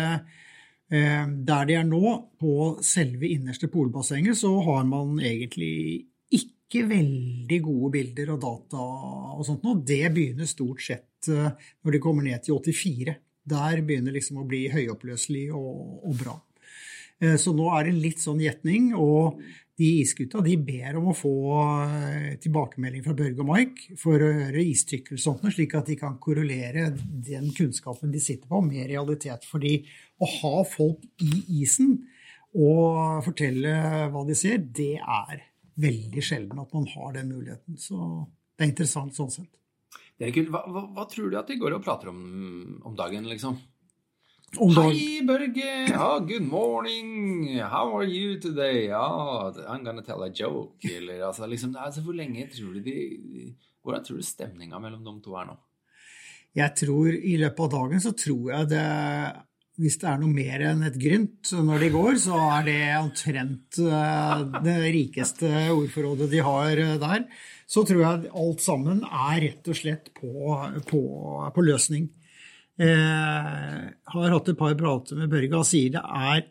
Eh, 0.92 1.28
Der 1.48 1.66
de 1.66 1.74
er 1.80 1.86
nå, 1.88 2.02
på 2.38 2.78
selve 2.86 3.30
innerste 3.34 3.68
polbassenget, 3.74 4.38
så 4.38 4.52
har 4.62 4.84
man 4.86 5.18
egentlig 5.20 6.06
ikke 6.30 6.84
veldig 6.90 7.60
gode 7.66 7.92
bilder 7.96 8.34
og 8.36 8.42
data 8.44 8.84
og 9.34 9.46
sånt 9.48 9.66
noe. 9.66 9.82
Det 9.82 10.04
begynner 10.14 10.46
stort 10.50 10.84
sett 10.86 11.30
eh, 11.32 11.50
når 11.84 11.92
de 11.96 12.04
kommer 12.04 12.28
ned 12.28 12.44
til 12.46 12.60
84. 12.62 13.16
Der 13.46 13.82
begynner 13.86 14.16
liksom 14.16 14.42
å 14.42 14.48
bli 14.50 14.66
høyoppløselig 14.74 15.48
og, 15.54 16.02
og 16.06 16.18
bra. 16.18 16.40
Eh, 17.22 17.38
Så 17.42 17.54
nå 17.56 17.70
er 17.78 17.88
det 17.88 18.00
litt 18.00 18.24
sånn 18.24 18.42
gjetning, 18.42 18.94
og 18.98 19.40
de 19.76 19.90
isgutta 20.00 20.40
de 20.44 20.56
ber 20.56 20.96
om 20.96 21.10
å 21.12 21.16
få 21.16 21.36
eh, 21.84 22.36
tilbakemelding 22.42 23.04
fra 23.04 23.16
Børge 23.18 23.44
og 23.44 23.50
Mike 23.50 23.98
for 24.00 24.24
å 24.24 24.32
høre 24.38 24.64
istykkelse 24.64 25.24
sånt, 25.28 25.44
slik 25.52 25.76
at 25.76 25.90
de 25.92 25.98
kan 26.00 26.16
korrelere 26.24 26.88
den 26.96 27.50
kunnskapen 27.56 28.14
de 28.14 28.22
sitter 28.24 28.48
på, 28.52 28.62
med 28.64 28.88
realitet. 28.92 29.44
Fordi 29.50 29.78
å 30.24 30.30
ha 30.38 30.64
folk 30.70 31.04
i 31.24 31.44
isen 31.62 31.98
og 32.56 33.20
fortelle 33.26 33.76
hva 34.14 34.24
de 34.28 34.38
ser, 34.40 34.64
det 34.64 34.96
er 35.02 35.44
veldig 35.84 36.24
sjelden 36.24 36.62
at 36.64 36.72
man 36.72 36.88
har 36.94 37.18
den 37.18 37.34
muligheten. 37.34 37.76
Så 37.76 38.00
det 38.56 38.64
er 38.64 38.72
interessant 38.72 39.18
sånn 39.18 39.34
sett. 39.34 39.52
Det 40.16 40.30
er 40.30 40.36
kult. 40.36 40.52
Hva, 40.54 40.62
hva, 40.72 40.84
hva 40.96 41.06
tror 41.12 41.32
du 41.32 41.40
at 41.40 41.50
de 41.52 41.58
går 41.60 41.76
og 41.76 41.84
prater 41.84 42.12
om 42.12 42.20
om 42.88 42.96
dagen, 42.96 43.28
liksom? 43.28 43.58
Om 44.62 44.72
dagen. 44.72 44.96
Hei, 44.96 45.24
Børge. 45.28 45.72
Oh, 45.98 46.20
good 46.24 46.46
morning. 46.48 47.58
How 47.60 47.92
are 47.98 48.08
you 48.08 48.40
today? 48.40 48.88
Oh, 48.96 49.52
I'm 49.68 49.84
gonna 49.84 50.04
tell 50.06 50.24
a 50.24 50.30
joke. 50.30 50.80
Eller 50.88 51.26
altså, 51.28 51.48
liksom, 51.48 51.76
altså, 51.76 52.02
Hvor 52.02 52.16
lenge 52.16 52.48
tror 52.48 52.74
du 52.74 52.80
de 52.86 53.56
Hvordan 53.84 54.06
tror 54.06 54.18
du 54.18 54.24
stemninga 54.26 54.80
mellom 54.80 55.04
de 55.04 55.20
to 55.26 55.36
er 55.36 55.50
nå? 55.50 55.58
Jeg 56.56 56.72
tror 56.80 57.12
i 57.12 57.36
løpet 57.36 57.60
av 57.66 57.74
dagen 57.74 58.02
så 58.02 58.16
tror 58.16 58.54
jeg 58.54 58.70
det 58.72 58.86
hvis 59.76 59.98
det 60.00 60.08
er 60.08 60.20
noe 60.22 60.32
mer 60.32 60.62
enn 60.70 60.86
et 60.88 60.96
grynt 60.96 61.52
når 61.68 61.82
de 61.84 61.90
går, 61.92 62.14
så 62.24 62.38
er 62.56 62.62
det 62.64 62.78
omtrent 62.96 63.80
eh, 63.84 64.44
det 64.64 64.76
rikeste 64.96 65.50
ordforrådet 65.74 66.30
de 66.32 66.40
har 66.48 66.80
eh, 66.80 66.94
der. 67.02 67.26
Så 67.66 67.82
tror 67.88 68.02
jeg 68.04 68.34
alt 68.38 68.62
sammen 68.62 69.02
er 69.06 69.40
rett 69.42 69.70
og 69.72 69.78
slett 69.78 70.12
på, 70.18 70.54
på, 70.90 71.02
på 71.56 71.66
løsning. 71.66 72.10
Eh, 72.76 73.80
har 74.14 74.36
hatt 74.36 74.52
et 74.52 74.60
par 74.60 74.76
prater 74.78 75.18
med 75.18 75.32
Børge, 75.32 75.56
og 75.58 75.68
sier 75.68 75.96
det 75.96 76.04
er 76.04 76.44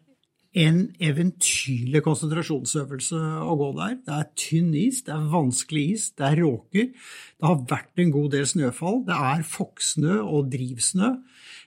en 0.64 0.84
eventyrlig 1.02 2.00
konsentrasjonsøvelse 2.06 3.18
å 3.42 3.56
gå 3.58 3.70
der. 3.78 3.96
Det 4.06 4.14
er 4.14 4.28
tynn 4.38 4.70
is, 4.78 5.02
det 5.06 5.14
er 5.16 5.30
vanskelig 5.32 5.84
is, 5.96 6.04
det 6.14 6.28
er 6.28 6.42
råker. 6.44 6.92
Det 6.94 7.48
har 7.48 7.64
vært 7.70 8.02
en 8.02 8.12
god 8.14 8.30
del 8.36 8.46
snøfall. 8.46 9.02
Det 9.08 9.18
er 9.32 9.46
fokksnø 9.50 10.20
og 10.22 10.52
drivsnø. 10.54 11.10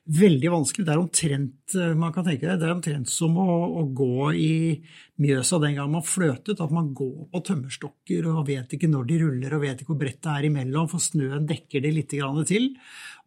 Veldig 0.07 0.51
vanskelig. 0.53 0.85
Det 0.87 0.93
er 0.93 1.01
omtrent 1.01 1.73
man 1.99 2.13
kan 2.15 2.23
tenke 2.23 2.47
det, 2.47 2.61
det 2.61 2.67
er 2.69 2.77
omtrent 2.77 3.09
som 3.11 3.33
å, 3.41 3.55
å 3.81 3.81
gå 3.91 4.29
i 4.39 4.51
Mjøsa 5.19 5.57
den 5.59 5.75
gang 5.75 5.89
man 5.91 6.05
fløtet, 6.05 6.61
at 6.63 6.71
man 6.71 6.93
går 6.95 7.25
på 7.33 7.41
tømmerstokker 7.49 8.29
og 8.31 8.45
vet 8.47 8.77
ikke 8.77 8.87
når 8.87 9.09
de 9.09 9.17
ruller 9.23 9.55
og 9.57 9.63
vet 9.65 9.81
ikke 9.81 9.91
hvor 9.91 9.99
bredt 9.99 10.21
det 10.23 10.31
er 10.31 10.47
imellom, 10.47 10.87
for 10.87 11.03
snøen 11.03 11.47
dekker 11.49 11.83
det 11.83 11.91
litt 11.91 12.15
til. 12.47 12.69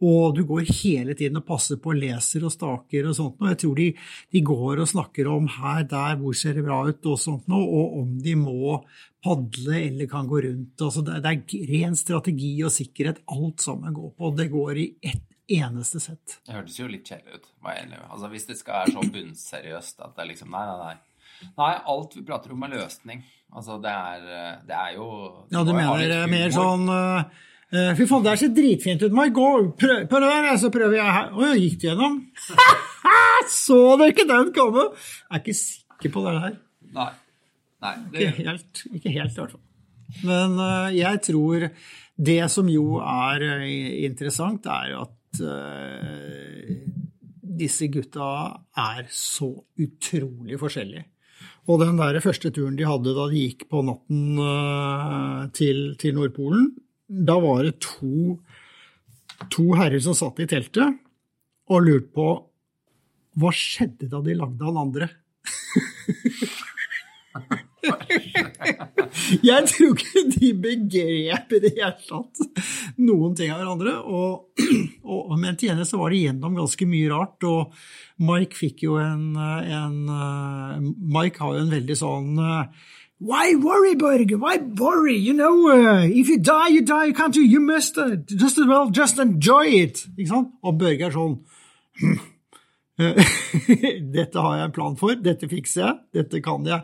Og 0.01 0.37
du 0.39 0.45
går 0.49 0.71
hele 0.71 1.17
tiden 1.19 1.43
og 1.43 1.49
passer 1.51 1.77
på 1.83 1.93
leser 1.99 2.47
og 2.49 2.55
staker 2.55 3.11
og 3.11 3.19
sånt. 3.19 3.37
noe. 3.37 3.53
jeg 3.53 3.61
tror 3.67 3.77
de, 3.77 3.89
de 4.33 4.45
går 4.53 4.81
og 4.81 4.93
snakker 4.95 5.29
om 5.29 5.51
her, 5.61 5.83
der, 5.91 6.17
hvor 6.23 6.39
ser 6.39 6.57
det 6.57 6.65
bra 6.65 6.81
ut 6.89 7.11
og 7.13 7.21
sånt 7.21 7.51
noe, 7.53 7.67
og 7.67 7.99
om 8.01 8.15
de 8.25 8.39
må 8.41 8.79
padle 9.21 9.83
eller 9.85 10.09
kan 10.09 10.31
gå 10.31 10.47
rundt. 10.47 10.81
Altså 10.81 11.05
det, 11.05 11.21
det 11.27 11.35
er 11.35 11.75
ren 11.75 11.99
strategi 11.99 12.55
og 12.65 12.73
sikkerhet 12.73 13.21
alt 13.29 13.61
sammen 13.61 13.93
går 13.99 14.15
på. 14.17 14.33
Det 14.39 14.49
går 14.55 14.81
i 14.81 14.95
ett 15.13 15.27
eneste 15.59 16.01
sett. 16.03 16.41
Det 16.47 16.55
hørtes 16.55 16.79
jo 16.79 16.89
litt 16.91 17.09
kjedelig 17.09 17.41
ut. 17.41 17.53
Var 17.65 17.77
jeg 17.77 17.87
enig. 17.89 18.01
Altså, 18.07 18.31
hvis 18.33 18.49
det 18.49 18.59
skal 18.61 18.83
være 18.83 18.95
så 18.97 19.13
bunnseriøst 19.15 20.05
at 20.07 20.17
det 20.17 20.25
er 20.25 20.31
liksom 20.33 20.55
Nei, 20.55 20.65
nei, 20.69 20.79
nei. 20.89 20.97
Nei, 21.57 21.75
alt 21.89 22.17
vi 22.17 22.25
prater 22.27 22.53
om 22.55 22.67
er 22.67 22.75
løsning. 22.75 23.23
Altså, 23.51 23.79
det 23.83 23.93
er, 23.93 24.59
det 24.69 24.77
er 24.77 24.97
jo 24.99 25.07
Ja, 25.51 25.63
du 25.67 25.73
mener 25.75 26.27
mer 26.31 26.53
sånn 26.55 26.85
uh, 26.91 27.23
Fy 27.71 28.07
faen, 28.07 28.25
det 28.27 28.37
ser 28.41 28.53
dritfint 28.55 29.03
ut, 29.05 29.15
Mike. 29.15 29.35
Gå, 29.37 29.49
prøv, 29.79 30.05
prøv 30.11 30.27
det 30.27 30.57
så 30.63 30.71
prøver 30.75 30.99
jeg 30.99 31.17
her. 31.17 31.31
Å, 31.31 31.49
jeg 31.53 31.65
gikk 31.65 31.81
det 31.83 31.91
gjennom? 31.93 32.21
så 33.63 33.81
dere 34.01 34.15
ikke 34.15 34.29
den 34.31 34.53
komme? 34.57 34.87
Jeg 34.91 35.37
er 35.39 35.43
ikke 35.45 35.57
sikker 35.61 36.15
på 36.17 36.25
det 36.27 36.37
her. 36.45 36.57
Nei. 36.99 37.09
nei 37.87 37.95
det, 38.11 38.27
Ikke 38.27 38.49
helt, 38.51 38.85
ikke 38.91 39.15
helt 39.15 39.35
i 39.39 39.43
hvert 39.43 39.57
fall. 39.57 39.65
Men 40.27 40.59
uh, 40.59 40.91
jeg 40.95 41.23
tror 41.31 41.71
det 42.21 42.43
som 42.53 42.69
jo 42.69 42.99
er 43.01 43.47
interessant, 44.05 44.67
er 44.67 44.99
at 44.99 45.15
eh, 45.39 46.83
disse 47.61 47.87
gutta 47.93 48.31
er 48.79 49.07
så 49.15 49.53
utrolig 49.79 50.59
forskjellige. 50.61 51.05
Og 51.71 51.81
den 51.83 51.99
der 52.01 52.21
første 52.25 52.51
turen 52.55 52.77
de 52.79 52.89
hadde 52.89 53.15
da 53.17 53.25
de 53.31 53.45
gikk 53.45 53.67
på 53.71 53.83
natten 53.87 54.41
eh, 54.43 55.43
til, 55.57 55.79
til 56.01 56.17
Nordpolen, 56.17 56.71
da 57.11 57.37
var 57.43 57.65
det 57.67 57.75
to, 57.85 58.39
to 59.51 59.65
herrer 59.79 60.01
som 60.03 60.15
satt 60.17 60.41
i 60.43 60.49
teltet 60.51 60.99
og 61.71 61.85
lurte 61.87 62.11
på 62.15 62.29
hva 63.41 63.51
skjedde 63.55 64.07
da 64.11 64.19
de 64.25 64.39
lagde 64.39 64.67
han 64.67 64.81
andre? 64.81 65.07
Jeg 69.45 69.67
tror 69.71 69.97
ikke 69.97 70.23
de 70.35 70.53
begrep 70.65 71.57
i 71.57 71.61
det 71.63 71.73
hele 71.77 71.93
tatt 72.07 72.41
noen 73.01 73.35
ting 73.39 73.53
av 73.55 73.61
hverandre. 73.61 73.97
Og, 74.05 74.63
og, 75.05 75.35
men 75.41 75.59
til 75.59 75.71
gjengjeld 75.71 75.91
så 75.91 76.01
var 76.01 76.15
de 76.15 76.23
gjennom 76.27 76.57
ganske 76.59 76.89
mye 76.91 77.11
rart. 77.13 77.49
Og 77.49 77.75
Mike 78.31 78.59
fikk 78.59 78.87
jo 78.87 78.97
en, 79.03 79.35
en 79.37 80.01
Mike 80.89 81.43
har 81.43 81.57
jo 81.57 81.67
en 81.67 81.77
veldig 81.77 81.99
sånn 82.01 82.41
Why 83.21 83.55
worry, 83.55 83.95
Børge? 83.97 84.39
Why 84.41 84.57
worry? 84.57 85.17
You 85.17 85.35
know, 85.35 85.69
uh, 85.69 86.07
if 86.07 86.29
you 86.29 86.39
die, 86.39 86.69
you 86.69 86.81
die. 86.81 87.05
You 87.05 87.15
can't 87.15 87.35
do. 87.35 87.43
You 87.43 87.61
must 87.61 87.99
uh, 87.99 88.17
just 88.17 88.57
as 88.59 88.67
well 88.67 88.89
just 88.89 89.19
enjoy 89.19 89.67
it. 89.67 90.07
Ikke 90.17 90.31
sant? 90.31 90.55
Og 90.65 90.79
Børge 90.81 91.11
er 91.11 91.13
sånn 91.13 91.37
hm. 92.01 92.21
Dette 94.17 94.41
har 94.41 94.57
jeg 94.57 94.71
en 94.71 94.73
plan 94.77 94.97
for. 94.97 95.21
Dette 95.21 95.49
fikser 95.53 95.83
jeg. 95.85 95.99
Dette 96.17 96.41
kan 96.45 96.65
jeg. 96.69 96.81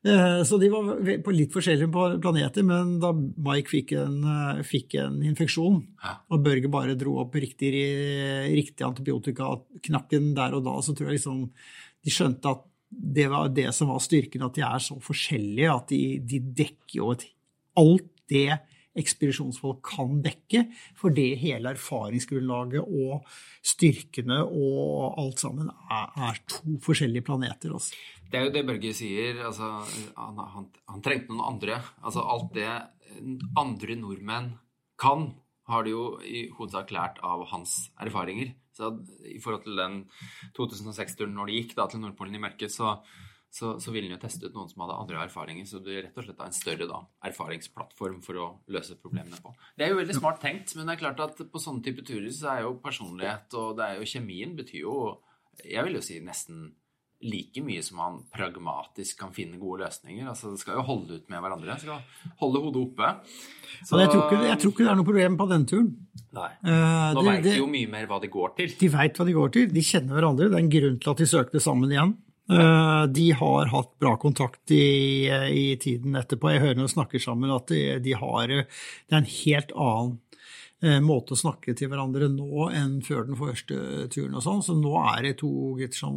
Så 0.00 0.56
de 0.56 0.70
var 0.72 0.86
på 1.20 1.32
litt 1.34 1.52
forskjellige 1.52 1.90
planeter, 2.24 2.64
men 2.64 2.94
da 3.02 3.10
Mike 3.12 3.68
fikk 3.68 3.90
en, 4.00 4.22
fikk 4.64 4.94
en 4.96 5.18
infeksjon, 5.28 5.76
og 6.32 6.46
Børge 6.46 6.70
bare 6.72 6.96
dro 6.96 7.18
opp 7.20 7.36
riktig, 7.36 7.68
riktig 8.48 8.86
antibiotikaknakken 8.86 10.30
der 10.38 10.56
og 10.56 10.64
da, 10.64 10.78
så 10.80 10.96
tror 10.96 11.10
jeg 11.10 11.18
liksom 11.18 11.42
de 12.00 12.14
skjønte 12.14 12.54
at 12.54 12.64
det 12.90 13.28
var 13.30 13.52
det 13.54 13.68
som 13.76 13.92
var 13.92 14.00
styrken, 14.02 14.42
at 14.46 14.56
de 14.56 14.64
er 14.66 14.82
så 14.82 14.96
forskjellige, 15.04 15.74
at 15.74 15.92
de, 15.92 16.02
de 16.32 16.40
dekker 16.64 16.96
jo 16.96 17.12
alt 17.12 18.08
det 18.30 18.48
ekspedisjonsfolk 18.98 19.82
kan 19.86 20.20
dekke, 20.24 20.64
for 20.98 21.14
det 21.14 21.38
hele 21.42 21.74
erfaringsgrunnlaget 21.76 22.82
og 22.82 23.26
styrkene 23.62 24.40
og 24.44 25.20
alt 25.20 25.42
sammen 25.42 25.70
er, 25.70 26.08
er 26.30 26.40
to 26.50 26.78
forskjellige 26.82 27.26
planeter. 27.26 27.74
Også. 27.76 27.94
Det 28.30 28.38
er 28.38 28.48
jo 28.48 28.54
det 28.54 28.64
Børge 28.66 28.94
sier. 28.96 29.42
Altså, 29.46 29.70
han, 30.16 30.40
han, 30.56 30.66
han, 30.90 31.04
trengte 31.04 31.32
noen 31.32 31.46
andre. 31.54 31.80
Altså, 32.02 32.24
alt 32.24 32.50
det 32.56 32.68
andre 33.58 33.96
nordmenn 33.98 34.52
kan, 35.00 35.30
har 35.70 35.86
de 35.86 35.94
jo 35.94 36.04
i 36.26 36.48
hovedsak 36.56 36.90
lært 36.94 37.20
av 37.26 37.46
hans 37.52 37.92
erfaringer. 38.02 38.54
Så 38.74 38.90
i 39.28 39.38
forhold 39.42 39.66
til 39.66 39.78
den 39.78 40.00
2006-turen 40.56 41.34
når 41.36 41.50
de 41.50 41.58
gikk 41.60 41.76
da, 41.78 41.86
til 41.90 42.02
Nordpolen 42.02 42.38
i 42.38 42.42
mørket, 42.42 42.72
så, 42.74 42.96
så, 43.50 43.72
så 43.82 43.90
ville 43.90 44.06
en 44.06 44.14
jo 44.14 44.22
teste 44.22 44.46
ut 44.46 44.54
noen 44.54 44.68
som 44.70 44.84
hadde 44.84 44.96
andre 45.02 45.22
erfaringer. 45.24 45.66
Så 45.66 45.80
er 45.82 46.04
rett 46.06 46.18
og 46.20 46.26
slett 46.26 46.42
en 46.44 46.54
større 46.54 46.86
da, 46.90 47.00
erfaringsplattform 47.26 48.20
for 48.22 48.38
å 48.38 48.48
løse 48.70 48.94
problemene 49.00 49.40
på. 49.42 49.54
Det 49.74 49.86
er 49.86 49.94
jo 49.94 49.98
veldig 49.98 50.18
smart 50.20 50.38
tenkt, 50.42 50.76
men 50.78 50.86
det 50.86 50.96
er 50.96 51.02
klart 51.02 51.24
at 51.26 51.40
på 51.50 51.62
sånne 51.62 51.82
type 51.86 52.06
turer 52.06 52.30
så 52.34 52.54
er 52.54 52.66
jo 52.68 52.76
personlighet 52.84 53.58
og 53.58 53.74
det 53.80 53.88
er 53.88 53.98
jo 53.98 54.12
kjemien 54.14 54.54
betyr 54.58 54.84
jo 54.84 55.00
Jeg 55.60 55.82
vil 55.84 55.98
jo 55.98 56.00
si 56.00 56.20
nesten 56.24 56.70
like 57.20 57.60
mye 57.60 57.82
som 57.84 57.98
man 58.00 58.14
pragmatisk 58.32 59.18
kan 59.20 59.32
finne 59.36 59.58
gode 59.60 59.82
løsninger. 59.84 60.24
Altså, 60.30 60.54
Det 60.54 60.62
skal 60.62 60.78
jo 60.78 60.84
holde 60.86 61.18
ut 61.18 61.26
med 61.28 61.42
hverandre. 61.42 61.74
Det 61.74 61.82
skal 61.82 62.30
holde 62.40 62.62
hodet 62.64 62.80
oppe. 62.80 63.10
Så, 63.84 63.98
jeg, 64.00 64.08
tror 64.08 64.22
ikke, 64.24 64.38
jeg, 64.46 64.58
tror 64.62 64.72
ikke, 64.72 64.84
det 64.86 64.90
er 64.94 64.96
noe 64.96 65.08
problem 65.10 65.36
på 65.36 65.48
denne 65.50 65.68
turen. 65.68 65.90
Nei. 66.38 66.48
Uh, 66.64 67.12
Nå 67.18 67.26
veit 67.26 67.44
de 67.44 67.58
jo 67.58 67.68
mye 67.68 67.90
mer 67.92 68.08
hva 68.08 68.22
de 68.22 68.32
går 68.32 68.56
til. 68.56 68.72
De 68.80 68.88
veit 68.94 69.20
hva 69.20 69.28
de 69.28 69.36
går 69.36 69.52
til. 69.58 69.68
De 69.74 69.84
kjenner 69.84 70.16
hverandre. 70.16 70.48
Det 70.48 70.56
er 70.56 70.64
en 70.64 70.74
grunn 70.78 70.98
til 71.02 71.12
at 71.12 71.20
de 71.20 71.28
søkte 71.28 71.60
sammen 71.60 71.92
igjen. 71.92 72.16
Uh, 72.50 73.04
de 73.06 73.28
har 73.38 73.70
hatt 73.70 73.92
bra 74.02 74.16
kontakt 74.18 74.72
i, 74.74 75.28
i, 75.28 75.76
tiden 75.80 76.18
etterpå. 76.18 76.50
Jeg 76.50 76.64
hører 76.64 76.80
når 76.80 76.88
de 76.88 76.94
snakker 76.96 77.22
sammen 77.22 77.52
at 77.54 77.70
de, 77.70 77.84
de 78.02 78.16
har 78.18 78.50
Det 78.50 79.14
er 79.14 79.20
en 79.20 79.32
helt 79.36 79.72
annen 79.76 80.18
måte 81.04 81.36
å 81.36 81.36
snakke 81.36 81.74
til 81.76 81.90
hverandre 81.92 82.30
nå 82.32 82.70
enn 82.72 83.02
før 83.04 83.26
den 83.28 83.36
første 83.36 84.06
turen 84.08 84.38
og 84.38 84.44
sånn. 84.46 84.62
Så 84.64 84.76
nå 84.78 84.94
er 85.12 85.26
det 85.26 85.34
to 85.42 85.50
gutter 85.76 85.98
som 85.98 86.16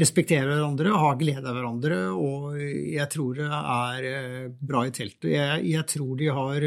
respekterer 0.00 0.54
hverandre 0.54 0.94
har 0.96 1.18
glede 1.20 1.44
av 1.44 1.58
hverandre, 1.58 1.98
og 2.14 2.56
jeg 2.56 3.04
tror 3.12 3.36
det 3.36 3.48
er 3.50 4.48
bra 4.56 4.86
i 4.86 4.94
teltet. 4.96 5.28
Jeg, 5.34 5.66
jeg 5.68 5.84
tror 5.92 6.14
de 6.16 6.30
har 6.38 6.66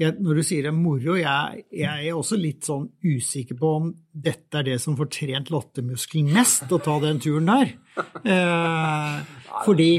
jeg, 0.00 0.16
Når 0.24 0.38
du 0.38 0.42
sier 0.46 0.64
det 0.64 0.70
er 0.72 0.76
moro, 0.76 1.16
jeg, 1.18 1.64
jeg, 1.74 2.06
er 2.08 2.16
også 2.16 2.38
litt 2.40 2.64
sånn 2.66 2.86
usikker 3.04 3.58
på 3.60 3.72
om 3.76 3.90
dette 4.12 4.58
er 4.58 4.66
det 4.70 4.78
som 4.82 4.96
får 4.98 5.10
trent 5.12 5.52
lottemuskelen 5.52 6.32
mest, 6.32 6.64
å 6.72 6.80
ta 6.82 6.96
den 7.02 7.20
turen 7.22 7.50
der. 7.50 7.74
Eh, 8.24 9.16
fordi 9.66 9.90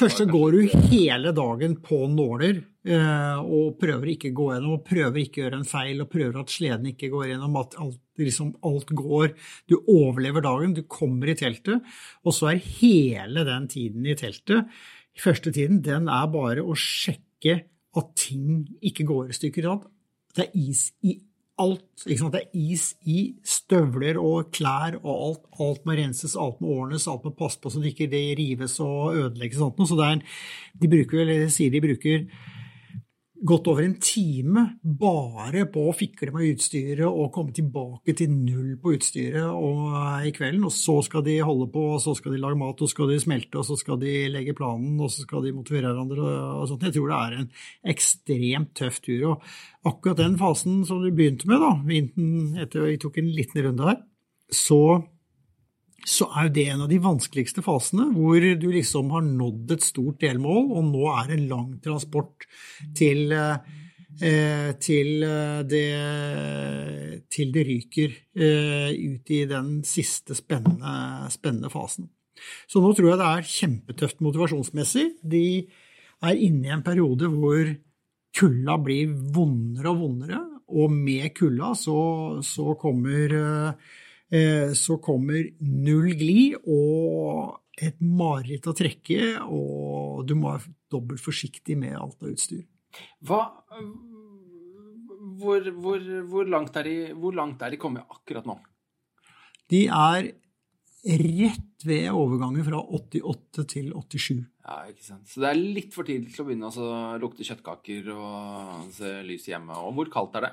først 0.00 0.24
går 0.30 0.56
du 0.56 0.76
hele 0.88 1.32
dagen 1.36 1.76
på 1.84 2.06
nåler 2.08 2.64
og 2.88 3.74
prøver 3.76 4.14
ikke 4.14 4.30
å 4.30 4.36
gå 4.38 4.44
gjennom, 4.54 4.76
og 4.78 4.84
prøver 4.86 5.20
ikke 5.20 5.42
å 5.42 5.44
gjøre 5.44 5.58
en 5.60 5.68
feil, 5.68 5.98
og 6.00 6.08
prøver 6.08 6.38
at 6.40 6.52
sleden 6.54 6.86
ikke 6.88 7.10
går 7.12 7.26
gjennom, 7.34 7.58
at 7.60 7.76
alt, 7.84 7.98
liksom, 8.16 8.54
alt 8.64 8.92
går. 8.96 9.34
Du 9.68 9.76
overlever 9.82 10.46
dagen, 10.46 10.72
du 10.72 10.86
kommer 10.88 11.28
i 11.28 11.36
teltet, 11.36 11.84
og 12.24 12.32
så 12.32 12.54
er 12.54 12.62
hele 12.78 13.44
den 13.44 13.68
tiden 13.68 14.08
i 14.08 14.16
teltet, 14.16 14.72
første 15.20 15.52
tiden, 15.52 15.82
den 15.84 16.08
er 16.08 16.30
bare 16.32 16.64
å 16.64 16.76
sjekke 16.78 17.58
at 17.98 18.12
ting 18.18 18.66
ikke 18.82 19.06
går 19.08 19.32
i 19.32 19.36
stykker. 19.36 19.70
Det 20.36 20.46
er 20.46 20.54
is 20.58 20.88
i 21.02 21.18
alt. 21.58 22.04
Det 22.06 22.40
er 22.40 22.46
is 22.54 22.92
i 23.10 23.22
støvler 23.46 24.20
og 24.22 24.52
klær 24.54 24.98
og 25.02 25.14
alt. 25.14 25.48
Alt 25.58 25.88
må 25.88 25.96
renses, 25.98 26.36
alt 26.38 26.60
må 26.62 26.76
ordnes, 26.76 27.08
alt 27.10 27.26
må 27.26 27.34
passe 27.38 27.60
på 27.60 27.72
så 27.72 27.82
det 27.82 27.94
ikke 27.94 28.10
rives 28.38 28.78
og 28.84 29.16
ødelegges. 29.16 29.58
sånt. 29.58 29.82
Så 29.88 29.98
er, 30.04 30.22
de 30.80 30.92
bruker, 30.92 31.24
eller 31.24 31.50
sier 31.52 31.74
de 31.74 31.82
bruker 31.82 32.28
gått 33.44 33.68
over 33.70 33.84
en 33.84 33.94
time 34.02 34.64
bare 34.82 35.64
på 35.70 35.84
å 35.88 35.94
fikle 35.96 36.32
med 36.34 36.54
utstyret 36.54 37.06
og 37.06 37.30
komme 37.34 37.54
tilbake 37.54 38.14
til 38.18 38.32
null 38.32 38.72
på 38.82 38.94
utstyret 38.96 39.46
og, 39.46 39.92
i 40.26 40.32
kvelden. 40.34 40.64
Og 40.66 40.74
så 40.74 40.98
skal 41.06 41.24
de 41.26 41.38
holde 41.46 41.68
på, 41.74 41.84
og 41.94 42.02
så 42.02 42.14
skal 42.18 42.34
de 42.34 42.40
lage 42.42 42.58
mat, 42.58 42.74
og 42.74 42.90
så 42.90 42.96
skal 42.96 43.12
de 43.12 43.20
smelte, 43.22 43.60
og 43.60 43.68
så 43.68 43.78
skal 43.78 44.00
de 44.02 44.14
legge 44.32 44.56
planen, 44.58 44.96
og 45.00 45.12
så 45.14 45.26
skal 45.26 45.46
de 45.46 45.54
motivere 45.56 45.92
hverandre 45.92 46.32
og 46.58 46.66
sånt. 46.70 46.88
Jeg 46.88 46.96
tror 46.96 47.12
det 47.12 47.20
er 47.20 47.38
en 47.38 47.50
ekstremt 47.94 48.74
tøff 48.78 48.98
tur. 49.04 49.28
Og 49.32 49.92
akkurat 49.92 50.22
den 50.24 50.38
fasen 50.40 50.82
som 50.88 51.04
du 51.04 51.12
begynte 51.12 51.50
med, 51.50 51.62
da, 51.62 51.74
vi 51.86 52.98
tok 53.02 53.22
en 53.22 53.32
liten 53.36 53.64
runde 53.68 53.92
her, 53.92 54.02
så 54.54 54.82
så 56.06 56.28
er 56.30 56.46
jo 56.46 56.54
det 56.54 56.64
en 56.70 56.84
av 56.84 56.90
de 56.90 57.00
vanskeligste 57.02 57.62
fasene, 57.64 58.08
hvor 58.14 58.38
du 58.40 58.68
liksom 58.70 59.10
har 59.14 59.24
nådd 59.26 59.74
et 59.74 59.84
stort 59.84 60.20
delmål, 60.22 60.70
og 60.78 60.86
nå 60.92 61.08
er 61.10 61.32
det 61.32 61.40
lang 61.50 61.72
transport 61.84 62.46
til, 62.96 63.32
eh, 63.32 64.70
til, 64.78 65.10
eh, 65.26 65.62
det, 65.66 65.88
til 67.34 67.52
det 67.52 67.66
ryker 67.66 68.14
eh, 68.36 68.94
ut 68.94 69.34
i 69.34 69.42
den 69.50 69.82
siste 69.84 70.38
spennende, 70.38 71.28
spennende 71.34 71.70
fasen. 71.72 72.08
Så 72.70 72.80
nå 72.80 72.94
tror 72.94 73.10
jeg 73.10 73.18
det 73.18 73.28
er 73.34 73.52
kjempetøft 73.52 74.22
motivasjonsmessig. 74.22 75.08
De 75.26 75.66
er 76.22 76.34
inne 76.46 76.68
i 76.68 76.74
en 76.76 76.86
periode 76.86 77.26
hvor 77.32 77.74
kulda 78.38 78.78
blir 78.78 79.10
vondere 79.34 79.90
og 79.90 80.04
vondere, 80.04 80.44
og 80.68 80.92
med 80.92 81.32
kulda 81.34 81.72
så, 81.74 82.38
så 82.44 82.76
kommer 82.78 83.34
så 84.28 84.98
kommer 85.00 85.46
null 85.64 86.10
glid 86.18 86.58
og 86.68 87.56
et 87.80 88.00
mareritt 88.02 88.66
å 88.68 88.74
trekke, 88.76 89.38
og 89.46 90.26
du 90.28 90.34
må 90.38 90.50
være 90.52 90.74
dobbelt 90.92 91.22
forsiktig 91.22 91.78
med 91.78 91.96
alt 91.96 92.18
av 92.24 92.32
utstyr. 92.32 92.64
Hva, 93.26 93.40
hvor, 95.38 95.70
hvor, 95.78 96.10
hvor, 96.30 96.50
langt 96.50 96.76
er 96.80 96.88
de, 96.88 96.98
hvor 97.18 97.36
langt 97.36 97.62
er 97.62 97.74
de 97.74 97.80
kommet 97.80 98.10
akkurat 98.10 98.48
nå? 98.48 98.58
De 99.68 99.84
er 99.86 100.32
rett 101.08 101.86
ved 101.86 102.08
overgangen 102.10 102.64
fra 102.66 102.80
88 102.98 103.64
til 103.70 103.92
87. 103.94 104.40
Ja, 104.64 104.78
ikke 104.90 105.04
sant. 105.04 105.28
Så 105.30 105.42
det 105.44 105.52
er 105.52 105.60
litt 105.60 105.94
for 105.94 106.08
tidlig 106.08 106.34
til 106.34 106.42
å 106.42 106.48
begynne 106.48 106.72
å 106.72 107.18
lukte 107.22 107.46
kjøttkaker 107.46 108.10
og 108.16 108.88
se 108.96 109.12
lys 109.28 109.46
hjemme. 109.48 109.76
Og 109.86 109.94
hvor 109.96 110.10
kaldt 110.12 110.40
er 110.40 110.48
det? 110.48 110.52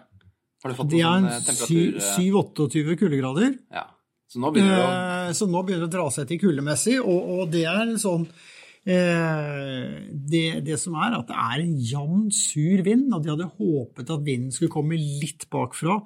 Har 0.65 0.73
du 0.73 0.77
fått 0.79 0.89
det 0.95 1.03
er 1.05 1.19
en 1.21 1.27
sånn 1.45 1.99
7-28 2.01 2.79
eh? 2.81 2.95
kuldegrader. 2.97 3.51
Ja. 3.69 3.83
Så 4.25 4.39
nå 4.41 4.49
begynner 4.49 4.79
det 4.79 4.81
å 4.81 4.93
eh, 4.95 5.33
Så 5.37 5.45
nå 5.45 5.61
begynner 5.61 5.85
det 5.85 5.91
å 5.91 5.97
dra 5.99 6.05
seg 6.15 6.25
til 6.31 6.39
kuldemessig, 6.41 6.95
og, 7.03 7.27
og 7.35 7.51
det 7.53 7.61
er 7.69 7.91
sånn 8.01 8.23
eh, 8.25 9.91
det, 10.09 10.41
det, 10.65 10.79
som 10.81 10.97
er, 10.97 11.19
at 11.19 11.29
det 11.29 11.37
er 11.37 11.61
en 11.67 11.75
jevn, 11.91 12.23
sur 12.33 12.81
vind, 12.87 13.13
og 13.13 13.21
de 13.21 13.33
hadde 13.35 13.51
håpet 13.59 14.09
at 14.17 14.25
vinden 14.25 14.55
skulle 14.55 14.73
komme 14.73 14.97
litt 14.97 15.45
bakfra. 15.53 15.99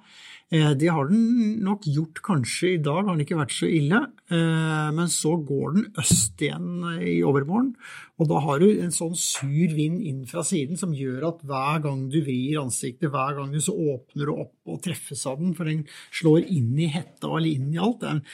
Eh, 0.49 0.71
det 0.73 0.89
har 0.89 1.05
den 1.05 1.59
nok 1.61 1.83
gjort 1.85 2.23
kanskje 2.25 2.71
i 2.73 2.79
dag, 2.81 3.03
har 3.05 3.13
den 3.13 3.21
ikke 3.21 3.37
vært 3.37 3.53
så 3.53 3.67
ille. 3.69 3.99
Eh, 4.33 4.87
men 4.97 5.11
så 5.13 5.35
går 5.45 5.75
den 5.75 5.85
øst 6.01 6.41
igjen 6.41 6.87
i 7.05 7.19
overmorgen, 7.25 7.75
og 8.17 8.31
da 8.31 8.41
har 8.47 8.63
du 8.63 8.67
en 8.71 8.93
sånn 8.93 9.13
sur 9.13 9.75
vind 9.77 10.01
inn 10.01 10.23
fra 10.29 10.41
siden 10.45 10.79
som 10.79 10.95
gjør 10.97 11.27
at 11.29 11.45
hver 11.45 11.83
gang 11.85 12.07
du 12.09 12.17
vrir 12.25 12.63
ansiktet, 12.63 13.11
hver 13.13 13.37
gang 13.37 13.53
du 13.53 13.61
så 13.61 13.77
åpner 13.77 14.25
du 14.25 14.33
opp 14.33 14.73
og 14.73 14.81
treffes 14.85 15.21
av 15.29 15.37
den, 15.37 15.53
for 15.53 15.69
den 15.69 15.85
slår 16.09 16.49
inn 16.49 16.73
i 16.81 16.89
hetta 16.97 17.29
eller 17.29 17.53
inn 17.53 17.69
i 17.75 17.81
alt. 17.85 18.01
Den 18.01 18.25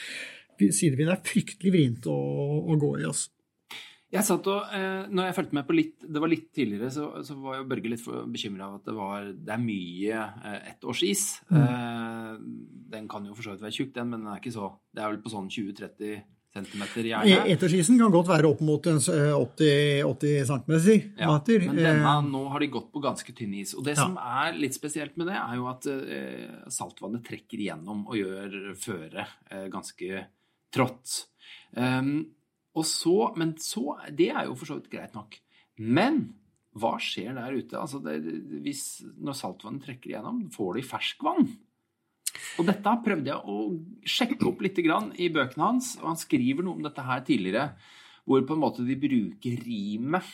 Sidevind 0.56 1.12
er 1.12 1.20
fryktelig 1.20 1.72
vrient 1.74 2.06
å, 2.08 2.16
å 2.64 2.80
gå 2.80 2.94
i. 2.96 3.04
altså. 3.04 3.35
Jeg 4.16 4.26
satt 4.28 4.50
og, 4.52 4.76
eh, 4.76 5.08
når 5.12 5.28
jeg 5.28 5.36
fulgte 5.38 5.58
med 5.58 5.66
på 5.68 5.76
litt 5.76 6.06
Det 6.06 6.22
var 6.22 6.32
litt 6.32 6.46
tidligere, 6.56 6.90
så, 6.94 7.08
så 7.26 7.36
var 7.40 7.60
jo 7.60 7.68
Børge 7.70 7.92
litt 7.92 8.06
bekymra 8.32 8.70
av 8.70 8.78
at 8.80 8.88
det, 8.88 8.94
var, 8.96 9.28
det 9.32 9.52
er 9.54 9.62
mye 9.62 10.22
eh, 10.22 10.70
ettårsis. 10.72 11.26
Mm. 11.50 11.60
Eh, 11.62 12.32
den 12.96 13.10
kan 13.10 13.26
jo 13.28 13.36
for 13.36 13.46
så 13.46 13.54
vidt 13.54 13.66
være 13.66 13.78
tjukk, 13.78 13.92
den, 13.98 14.12
men 14.12 14.24
den 14.24 14.32
er 14.32 14.40
ikke 14.42 14.56
så 14.56 14.72
Det 14.94 15.04
er 15.04 15.12
vel 15.12 15.22
på 15.24 15.34
sånn 15.34 15.52
20-30 15.52 16.24
cm 16.56 16.84
gjerne. 17.04 17.40
Ettårsisen 17.52 17.98
kan 18.00 18.12
godt 18.14 18.30
være 18.30 18.50
opp 18.50 18.62
mot 18.64 18.86
80, 18.86 20.04
80 20.06 20.46
cm. 20.48 20.72
Ja, 21.18 21.34
men 21.34 21.80
denne, 21.80 22.14
nå 22.30 22.44
har 22.52 22.62
de 22.62 22.70
gått 22.72 22.88
på 22.94 23.02
ganske 23.04 23.36
tynn 23.36 23.54
is. 23.60 23.74
Og 23.76 23.84
det 23.86 23.96
ja. 23.96 24.06
som 24.06 24.16
er 24.20 24.56
litt 24.56 24.76
spesielt 24.76 25.18
med 25.20 25.30
det, 25.30 25.36
er 25.40 25.58
jo 25.60 25.68
at 25.72 25.88
eh, 25.92 26.46
saltvannet 26.72 27.24
trekker 27.26 27.60
igjennom 27.60 28.06
og 28.06 28.18
gjør 28.20 28.56
føret 28.80 29.36
eh, 29.50 29.66
ganske 29.72 30.24
trått. 30.74 31.22
Um, 31.76 32.35
og 32.76 32.84
så, 32.86 33.32
men 33.40 33.54
så 33.62 33.96
Det 34.12 34.30
er 34.30 34.46
jo 34.48 34.56
for 34.58 34.68
så 34.68 34.78
vidt 34.78 34.90
greit 34.92 35.14
nok. 35.16 35.38
Men 35.80 36.26
hva 36.76 36.96
skjer 37.00 37.36
der 37.36 37.56
ute? 37.56 37.78
Altså 37.80 38.00
det, 38.04 38.18
hvis, 38.64 39.02
når 39.16 39.38
saltvannet 39.38 39.86
trekker 39.86 40.12
igjennom, 40.12 40.42
får 40.52 40.76
de 40.76 40.84
ferskvann? 40.84 41.48
Og 42.60 42.66
dette 42.68 42.96
prøvde 43.04 43.32
jeg 43.32 43.52
å 43.52 43.56
sjekke 44.04 44.48
opp 44.50 44.60
litt 44.64 44.80
i 44.80 45.30
bøkene 45.32 45.70
hans, 45.70 45.94
og 46.02 46.10
han 46.10 46.20
skriver 46.20 46.64
noe 46.64 46.76
om 46.76 46.84
dette 46.84 47.04
her 47.04 47.24
tidligere, 47.24 47.70
hvor 48.26 48.44
på 48.44 48.56
en 48.56 48.62
måte 48.62 48.84
de 48.84 48.96
bruker 48.98 49.56
rimet 49.64 50.28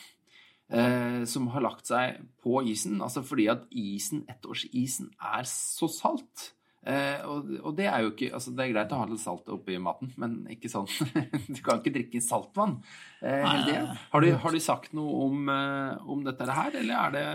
eh, 0.73 1.23
som 1.29 1.47
har 1.53 1.63
lagt 1.63 1.91
seg 1.91 2.23
på 2.43 2.63
isen. 2.73 2.99
Altså 3.05 3.23
fordi 3.27 3.47
at 3.53 3.67
isen, 3.71 4.25
ettårsisen, 4.31 5.13
er 5.19 5.47
så 5.51 5.91
salt. 5.93 6.49
Eh, 6.83 7.21
og, 7.31 7.51
og, 7.61 7.75
det 7.79 7.85
er 7.87 8.03
jo 8.03 8.09
ikke 8.11 8.33
altså 8.35 8.51
Det 8.57 8.65
er 8.65 8.73
greit 8.73 8.91
å 8.91 8.97
ha 8.99 9.05
litt 9.07 9.23
salt 9.23 9.47
oppi 9.55 9.77
maten, 9.79 10.09
men 10.19 10.33
ikke 10.51 10.67
sånn 10.67 10.89
Du 11.55 11.61
kan 11.63 11.79
ikke 11.79 11.93
drikke 11.95 12.23
saltvann. 12.25 12.81
Eh, 13.23 13.45
har, 13.47 14.25
du, 14.25 14.33
har, 14.35 14.51
du, 14.51 14.59
sagt 14.63 14.97
noe 14.99 15.29
om, 15.29 15.45
eh, 15.53 16.09
om, 16.11 16.25
dette 16.27 16.49
her, 16.51 16.75
eller 16.81 16.97
er 16.99 17.15
det 17.15 17.27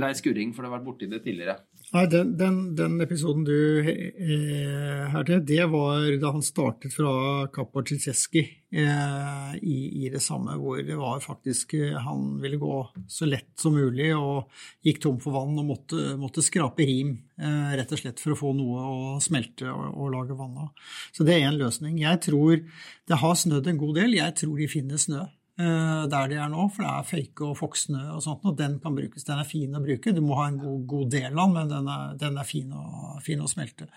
grei 0.00 0.10
skurring, 0.18 0.54
for 0.56 0.66
du 0.66 0.70
har 0.70 0.80
vært 0.80 0.88
borti 0.88 1.10
det 1.10 1.22
tidligere? 1.22 1.60
Nei, 1.90 2.04
den, 2.06 2.36
den, 2.38 2.58
den 2.78 3.00
episoden 3.02 3.42
du 3.42 3.54
eh, 3.82 5.06
hørte, 5.10 5.40
det 5.42 5.64
var 5.72 6.04
da 6.22 6.30
han 6.36 6.44
startet 6.46 6.94
fra 6.94 7.48
Kappaciceski 7.50 8.44
eh, 8.70 9.56
i, 9.58 10.04
i, 10.04 10.10
det 10.12 10.20
samme, 10.22 10.54
hvor 10.60 10.78
det 10.86 10.94
var 11.00 11.18
faktisk 11.24 11.74
eh, 11.74 11.96
Han 11.98 12.36
ville 12.42 12.60
gå 12.62 12.76
så 13.10 13.26
lett 13.26 13.50
som 13.58 13.74
mulig 13.74 14.12
og 14.14 14.46
gikk 14.86 15.02
tom 15.02 15.18
for 15.18 15.34
vann 15.34 15.58
og 15.58 15.66
måtte, 15.72 16.14
måtte 16.20 16.46
skrape 16.46 16.86
rim, 16.86 17.16
eh, 17.42 17.74
rett 17.80 17.90
og 17.90 18.04
slett 18.04 18.22
for 18.22 18.36
å 18.36 18.38
få 18.38 18.54
noe 18.54 18.86
å 18.86 19.18
smelte 19.24 19.66
og, 19.74 19.90
og 19.90 20.14
lage 20.14 20.38
vann 20.38 20.62
av. 20.68 20.70
Så 21.10 21.26
det 21.26 21.40
er 21.40 21.48
én 21.48 21.58
løsning. 21.58 21.98
Jeg 22.04 22.22
tror 22.30 22.62
det 22.62 23.22
har 23.24 23.34
snødd 23.42 23.66
en 23.66 23.82
god 23.82 23.98
del. 23.98 24.14
Jeg 24.20 24.38
tror 24.44 24.54
de 24.62 24.70
finner 24.70 25.02
snø. 25.08 25.26
Eh, 25.60 26.02
der 26.08 26.28
de 26.30 26.36
er 26.40 26.48
nå, 26.48 26.64
for 26.72 26.84
det 26.84 26.90
er 26.90 27.08
føyke 27.08 27.44
og 27.50 27.56
fokksnø 27.58 28.00
og 28.14 28.22
sånt, 28.24 28.44
og 28.48 28.56
den 28.56 28.78
kan 28.80 28.94
brukes. 28.96 29.26
Den 29.26 29.42
er 29.42 29.48
fin 29.48 29.76
å 29.76 29.82
bruke. 29.84 30.14
Du 30.16 30.22
må 30.24 30.38
ha 30.38 30.46
en 30.48 30.60
god, 30.60 30.84
god 30.88 31.10
del 31.12 31.30
av 31.34 31.40
den, 31.42 31.56
men 31.56 31.72
den 31.72 31.90
er, 31.92 32.14
den 32.22 32.38
er 32.40 32.48
fin, 32.48 32.70
å, 32.72 33.16
fin, 33.24 33.42
å, 33.42 33.50
smelte. 33.50 33.90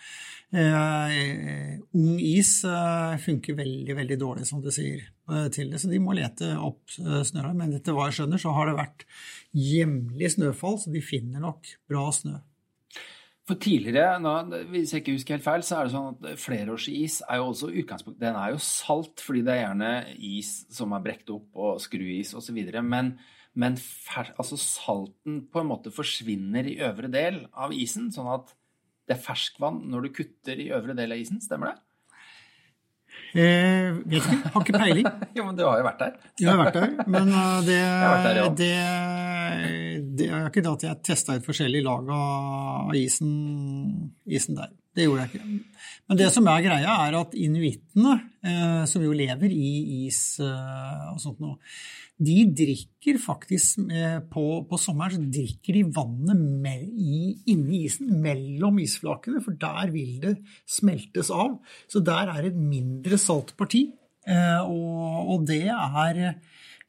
Eh, 0.51 1.77
ung 1.95 2.17
is 2.19 2.55
eh, 2.67 3.15
funker 3.23 3.57
veldig, 3.61 3.95
veldig 4.01 4.19
dårlig, 4.25 4.47
som 4.49 4.63
du 4.65 4.71
sier, 4.75 5.05
eh, 5.29 5.47
til 5.55 5.71
det, 5.71 5.79
så 5.81 5.91
de 5.91 6.01
må 6.03 6.17
lete 6.17 6.51
opp 6.57 6.97
eh, 6.99 7.21
snø. 7.29 7.45
Men 7.55 7.77
etter 7.77 7.95
hva 7.95 8.09
jeg 8.09 8.19
skjønner, 8.19 8.43
så 8.43 8.55
har 8.57 8.69
det 8.69 8.79
vært 8.81 9.07
jevnlig 9.55 10.33
snøfall, 10.35 10.81
så 10.81 10.91
de 10.91 11.05
finner 11.05 11.45
nok 11.45 11.77
bra 11.89 12.09
snø. 12.17 12.41
For 13.43 13.59
tidligere, 13.59 14.21
nå, 14.23 14.31
hvis 14.71 14.93
jeg 14.93 15.03
ikke 15.03 15.17
husker 15.17 15.35
helt 15.35 15.43
feil, 15.43 15.63
så 15.67 15.81
er 15.81 15.87
det 15.87 15.91
sånn 15.91 16.13
at 16.13 16.39
flerårsis 16.39 17.17
er 17.27 17.41
jo 17.41 17.49
også 17.49 17.73
utgangspunkt 17.81 18.21
Den 18.21 18.37
er 18.39 18.53
jo 18.53 18.61
salt, 18.63 19.19
fordi 19.19 19.41
det 19.43 19.51
er 19.51 19.61
gjerne 19.65 19.89
is 20.15 20.51
som 20.71 20.95
er 20.95 21.03
brekt 21.03 21.31
opp, 21.33 21.49
og 21.51 21.81
skruis 21.83 22.31
osv. 22.39 22.61
Men, 22.87 23.17
men 23.59 23.75
fer, 23.81 24.31
altså 24.37 24.59
salten 24.61 25.41
på 25.51 25.59
en 25.59 25.71
måte 25.73 25.91
forsvinner 25.91 26.71
i 26.71 26.77
øvre 26.87 27.11
del 27.11 27.43
av 27.51 27.75
isen, 27.75 28.13
sånn 28.15 28.31
at 28.31 28.55
det 29.09 29.17
er 29.17 29.25
ferskvann 29.25 29.81
når 29.91 30.07
du 30.07 30.13
kutter 30.21 30.63
i 30.63 30.69
øvre 30.71 30.95
del 30.95 31.11
av 31.11 31.19
isen. 31.25 31.43
Stemmer 31.43 31.73
det? 31.73 31.81
Eh, 33.33 33.91
vet 34.05 34.23
ikke, 34.23 34.49
har 34.53 34.63
ikke 34.63 34.77
peiling. 34.77 35.07
jo, 35.37 35.45
men 35.47 35.57
du 35.57 35.63
har 35.65 35.79
jo 35.81 35.85
vært 35.87 36.01
der. 36.03 36.17
Jeg 36.39 36.49
har 36.51 36.59
vært 36.59 36.79
der, 36.79 36.91
men 37.09 37.31
eh, 37.33 37.59
det, 37.67 37.79
der, 38.23 38.39
ja. 38.39 38.47
det, 38.61 38.73
det 40.19 40.29
er 40.29 40.47
ikke 40.47 40.63
det 40.63 40.71
at 40.71 40.85
jeg 40.87 41.03
testa 41.09 41.37
et 41.37 41.45
forskjellig 41.45 41.83
lag 41.85 42.09
av 42.13 42.93
isen, 42.97 43.33
isen, 44.29 44.57
der. 44.59 44.71
Det 44.93 45.07
gjorde 45.07 45.23
jeg 45.25 45.33
ikke. 45.33 45.81
Men 46.09 46.19
det 46.19 46.29
som 46.35 46.47
er 46.51 46.61
greia, 46.65 46.95
er 47.07 47.17
at 47.17 47.33
inuittene, 47.33 48.13
eh, 48.45 48.83
som 48.89 49.03
jo 49.05 49.15
lever 49.17 49.49
i 49.49 50.05
is 50.05 50.21
eh, 50.43 51.07
og 51.09 51.21
sånt 51.23 51.41
noe, 51.41 51.57
de 52.23 52.43
drikker 52.55 53.17
faktisk 53.19 53.87
på, 54.31 54.43
på 54.69 54.77
sommeren 54.79 55.15
så 55.17 55.31
drikker 55.33 55.75
de 55.75 55.81
vannet 55.95 56.37
med, 56.37 56.83
i, 56.93 57.33
inni 57.51 57.81
isen, 57.87 58.13
mellom 58.21 58.77
isflakene, 58.83 59.41
for 59.43 59.57
der 59.59 59.89
vil 59.91 60.19
det 60.21 60.35
smeltes 60.69 61.33
av. 61.33 61.57
Så 61.89 62.03
der 62.05 62.29
er 62.35 62.47
et 62.47 62.59
mindre 62.59 63.17
saltparti. 63.19 63.87
Eh, 64.23 64.61
og, 64.63 65.33
og 65.33 65.47
det 65.49 65.65
er 65.67 66.19
eh, 66.29 66.35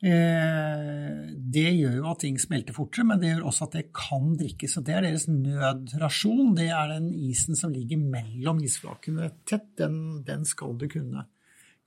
Det 0.03 1.65
gjør 1.71 1.95
jo 1.97 2.07
at 2.11 2.21
ting 2.21 2.39
smelter 2.41 2.77
fortere, 2.77 3.07
men 3.09 3.21
det 3.23 3.31
gjør 3.31 3.47
også 3.49 3.69
at 3.69 3.77
det 3.79 3.85
kan 3.97 4.35
drikkes. 4.41 4.79
Og 4.81 4.87
det 4.87 4.97
er 4.97 5.07
deres 5.07 5.27
nødrasjon. 5.31 6.55
Det 6.59 6.69
er 6.69 6.97
den 6.97 7.11
isen 7.31 7.57
som 7.59 7.73
ligger 7.73 8.03
mellom 8.03 8.61
isflakene 8.65 9.31
tett. 9.49 9.71
Den, 9.81 10.25
den 10.27 10.45
skal 10.49 10.77
du 10.81 10.89
kunne, 10.93 11.27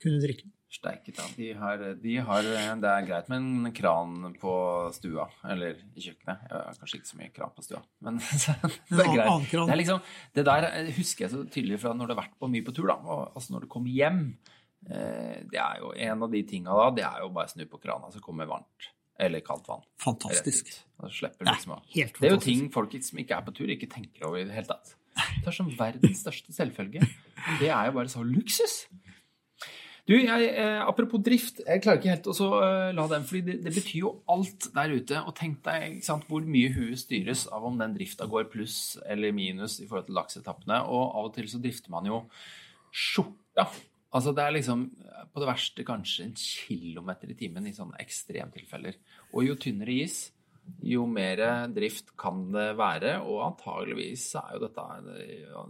kunne 0.02 0.22
drikke. 0.24 0.50
Steike 0.68 1.14
ta. 1.16 1.24
De 1.32 1.46
har, 1.56 1.80
de 1.96 2.14
har, 2.20 2.44
det 2.44 2.88
er 2.90 3.06
greit 3.08 3.30
med 3.32 3.38
en 3.40 3.70
kran 3.72 4.34
på 4.36 4.52
stua, 4.92 5.24
eller 5.48 5.78
i 5.96 6.02
kjøkkenet. 6.04 6.42
Jeg 6.44 6.52
har 6.52 6.76
kanskje 6.82 6.98
ikke 6.98 7.08
så 7.08 7.20
mye 7.22 7.32
kran 7.32 7.54
på 7.56 7.64
stua, 7.64 7.80
men 8.04 8.18
det 8.20 9.00
er 9.00 9.08
greit. 9.14 9.48
Det, 9.48 9.62
er 9.64 9.80
liksom, 9.80 10.02
det 10.36 10.44
der 10.44 10.68
husker 10.98 11.24
jeg 11.24 11.32
så 11.32 11.40
tydelig 11.48 11.80
fra 11.80 11.94
når 11.96 12.10
du 12.10 12.14
har 12.14 12.20
vært 12.20 12.36
på 12.36 12.50
mye 12.52 12.66
på 12.66 12.76
tur. 12.76 12.90
da, 12.90 12.98
altså 13.32 13.56
Når 13.56 13.64
du 13.64 13.70
kommer 13.72 13.94
hjem. 13.96 14.20
Eh, 14.86 15.40
det 15.50 15.58
er 15.58 15.80
jo 15.82 15.90
En 15.96 16.22
av 16.22 16.30
de 16.30 16.42
tinga 16.46 16.76
da, 16.78 16.86
det 16.94 17.04
er 17.08 17.24
jo 17.24 17.32
bare 17.34 17.50
snu 17.50 17.64
på 17.66 17.80
krana, 17.82 18.12
så 18.14 18.22
kommer 18.24 18.48
varmt 18.50 18.92
eller 19.18 19.42
kaldt 19.42 19.66
vann. 19.66 19.82
Fantastisk. 19.98 20.68
Liksom, 21.02 21.32
det, 21.34 22.04
er 22.04 22.12
det 22.20 22.28
er 22.28 22.36
jo 22.36 22.42
ting 22.42 22.68
folk 22.70 22.92
som 23.02 23.18
ikke 23.18 23.34
er 23.34 23.42
på 23.48 23.54
tur, 23.56 23.70
ikke 23.74 23.90
tenker 23.90 24.28
over 24.28 24.38
i 24.38 24.46
det 24.46 24.54
hele 24.54 24.70
tatt. 24.70 24.94
Det 25.42 25.50
er 25.50 25.56
som 25.56 25.70
verdens 25.74 26.22
største 26.22 26.54
selvfølge. 26.54 27.02
Det 27.58 27.66
er 27.66 27.88
jo 27.88 27.96
bare 27.96 28.12
så 28.12 28.22
luksus. 28.22 28.84
Du, 30.08 30.14
jeg, 30.16 30.46
eh, 30.56 30.78
Apropos 30.88 31.20
drift, 31.20 31.58
jeg 31.66 31.82
klarer 31.84 31.98
ikke 31.98 32.12
helt 32.14 32.28
å 32.30 32.34
uh, 32.48 32.92
la 32.96 33.04
den, 33.10 33.26
fordi 33.28 33.42
det, 33.44 33.56
det, 33.66 33.74
betyr 33.76 34.06
jo 34.06 34.12
alt 34.32 34.70
der 34.72 34.94
ute. 34.94 35.20
Og 35.20 35.34
tenk 35.36 35.58
deg 35.66 35.98
sant, 36.06 36.24
hvor 36.30 36.46
mye 36.48 36.70
huet 36.72 37.02
styres 37.02 37.44
av 37.52 37.66
om 37.68 37.76
den 37.76 37.92
drifta 37.98 38.30
går 38.30 38.48
pluss 38.54 38.96
eller 39.04 39.34
minus 39.36 39.76
i 39.82 39.88
forhold 39.90 40.08
til 40.08 40.16
laksetappene. 40.16 40.80
Og 40.88 41.02
av 41.10 41.28
og 41.28 41.34
til 41.36 41.50
så 41.52 41.60
drifter 41.60 41.92
man 41.92 42.08
jo 42.08 42.22
skjorta. 42.88 43.66
Altså 44.16 44.32
det 44.32 44.44
er 44.44 44.56
liksom 44.56 44.86
på 45.32 45.42
det 45.42 45.50
verste 45.50 45.84
kanskje 45.86 46.24
en 46.24 46.34
kilometer 46.40 47.30
i 47.30 47.36
timen 47.38 47.66
i 47.68 47.76
sånne 47.76 47.98
ekstremtilfeller. 48.00 48.96
Og 49.34 49.44
jo 49.44 49.56
tynnere 49.60 49.96
is, 50.04 50.20
jo 50.84 51.04
mer 51.08 51.40
drift 51.72 52.12
kan 52.20 52.46
det 52.52 52.70
være. 52.78 53.14
Og 53.24 53.42
antageligvis 53.46 54.26
er 54.40 54.56
jo 54.56 54.62
dette 54.64 54.86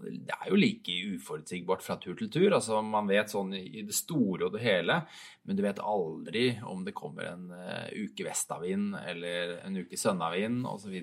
Det 0.05 0.37
er 0.37 0.51
jo 0.51 0.59
like 0.59 0.97
uforutsigbart 1.15 1.85
fra 1.85 1.99
tur 2.01 2.17
til 2.19 2.31
tur. 2.31 2.49
Altså 2.53 2.81
Man 2.83 3.11
vet 3.11 3.33
sånn 3.33 3.55
i 3.59 3.85
det 3.87 3.97
store 3.97 4.49
og 4.49 4.57
det 4.57 4.65
hele, 4.65 5.01
men 5.45 5.59
du 5.59 5.65
vet 5.65 5.83
aldri 5.83 6.47
om 6.67 6.85
det 6.87 6.97
kommer 6.97 7.33
en 7.33 7.51
uh, 7.53 7.89
uke 7.95 8.27
vestavind 8.27 8.97
eller 9.05 9.59
en 9.65 9.83
uke 9.83 9.99
sønnavind 9.99 10.67
osv. 10.69 10.99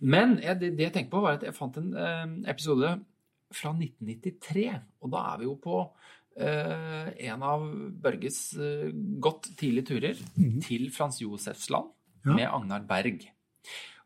Men 0.00 0.38
jeg, 0.42 0.60
det, 0.60 0.74
det, 0.76 0.88
jeg 0.88 0.96
tenkte 0.96 1.16
på, 1.16 1.24
var 1.24 1.38
at 1.38 1.46
jeg 1.46 1.56
fant 1.56 1.78
en 1.80 2.42
episode 2.48 2.96
fra 3.54 3.70
1993, 3.70 4.66
og 5.04 5.12
da 5.12 5.22
er 5.30 5.40
vi 5.40 5.46
jo 5.46 5.54
på 5.62 5.78
en 6.36 7.44
av 7.48 7.62
Børges 8.04 8.38
godt 9.24 9.46
tidlige 9.56 9.88
turer 9.88 10.18
mm. 10.36 10.58
til 10.66 10.90
Frans 10.92 11.22
Josefs 11.22 11.70
land 11.72 11.88
ja. 12.26 12.34
med 12.34 12.46
Agnar 12.50 12.84
Berg. 12.88 13.24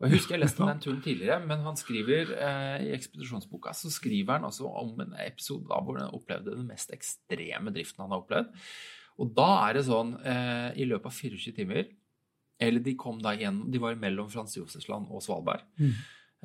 Og 0.01 0.07
Jeg 0.09 0.17
husker 0.17 0.35
jeg 0.35 0.41
leste 0.41 0.65
den 0.65 0.79
turen 0.81 1.01
tidligere, 1.05 1.43
men 1.45 1.61
han 1.67 1.77
skriver 1.77 2.31
eh, 2.33 2.87
i 2.87 2.93
ekspedisjonsboka 2.97 3.75
så 3.77 3.91
skriver 3.93 4.39
han 4.39 4.47
også 4.49 4.69
om 4.81 4.95
en 5.05 5.13
episode 5.27 5.69
da 5.69 5.81
hvor 5.85 5.99
han 6.01 6.15
opplevde 6.17 6.55
den 6.57 6.71
mest 6.71 6.95
ekstreme 6.95 7.73
driften 7.75 8.07
han 8.07 8.15
har 8.15 8.23
opplevd. 8.23 8.55
Og 9.21 9.35
da 9.37 9.49
er 9.67 9.77
det 9.77 9.85
sånn 9.91 10.15
eh, 10.25 10.71
i 10.81 10.87
løpet 10.89 11.11
av 11.11 11.19
24 11.19 11.53
timer 11.59 11.91
Eller 12.61 12.81
de 12.85 12.95
kom 12.97 13.21
da 13.21 13.35
igjen, 13.37 13.67
de 13.73 13.83
var 13.83 14.01
mellom 14.01 14.31
Frans 14.33 14.57
Josefsland 14.57 15.13
og 15.13 15.21
Svalbard. 15.25 15.67
Mm. 15.77 15.93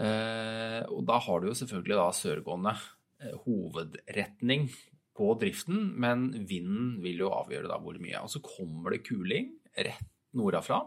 Eh, 0.04 0.82
og 0.91 1.06
da 1.08 1.21
har 1.24 1.39
du 1.39 1.48
jo 1.48 1.56
selvfølgelig 1.56 1.98
da 2.02 2.10
sørgående 2.15 2.76
eh, 2.76 3.39
hovedretning 3.45 4.67
på 5.15 5.32
driften, 5.39 5.93
men 6.01 6.28
vinden 6.49 6.97
vil 7.04 7.23
jo 7.23 7.32
avgjøre 7.34 7.69
da 7.71 7.80
hvor 7.82 7.97
mye. 8.01 8.21
Og 8.23 8.32
så 8.34 8.41
kommer 8.43 8.95
det 8.95 9.06
kuling 9.08 9.54
rett 9.75 10.12
nordafra. 10.36 10.82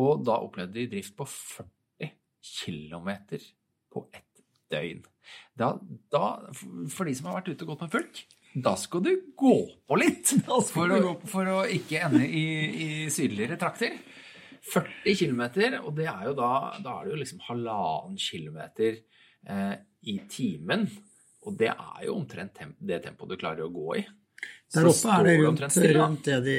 Og 0.00 0.22
da 0.24 0.38
opplevde 0.40 0.78
de 0.78 0.88
drift 0.94 1.14
på 1.18 1.26
40 1.28 2.12
km 2.40 3.10
på 3.92 4.06
ett 4.12 4.44
døgn. 4.72 5.02
Da, 5.58 5.74
da, 6.12 6.24
for 6.90 7.08
de 7.08 7.14
som 7.16 7.28
har 7.28 7.40
vært 7.40 7.52
ute 7.52 7.66
og 7.66 7.74
gått 7.74 7.84
med 7.84 7.92
fulk, 7.92 8.22
da 8.52 8.74
skal 8.76 9.04
du 9.04 9.12
gå 9.38 9.54
på 9.88 9.98
litt 10.00 10.34
for 10.72 10.96
å, 10.96 11.14
for 11.28 11.52
å 11.52 11.60
ikke 11.68 12.02
ende 12.08 12.24
i, 12.24 12.46
i 12.72 12.88
sydligere 13.12 13.60
trakter. 13.60 13.96
40 14.72 15.16
km, 15.18 15.40
og 15.82 15.94
det 15.96 16.06
er 16.06 16.28
jo 16.28 16.34
da, 16.38 16.50
da 16.78 16.98
er 17.00 17.06
det 17.06 17.14
jo 17.14 17.18
liksom 17.18 17.40
halvannen 17.48 18.18
kilometer 18.20 19.00
eh, 19.50 19.72
i 20.06 20.20
timen. 20.30 20.86
Og 21.46 21.56
det 21.58 21.70
er 21.72 22.02
jo 22.06 22.16
omtrent 22.16 22.54
temp 22.54 22.76
det 22.78 23.02
tempoet 23.04 23.34
du 23.34 23.40
klarer 23.40 23.66
å 23.66 23.72
gå 23.72 23.96
i. 23.98 24.04
Der 24.72 24.88
oppe 24.88 25.10
er 25.12 25.26
det 25.26 25.34
rundt, 25.42 25.76
rundt 25.98 26.28
det 26.30 26.38
de 26.46 26.54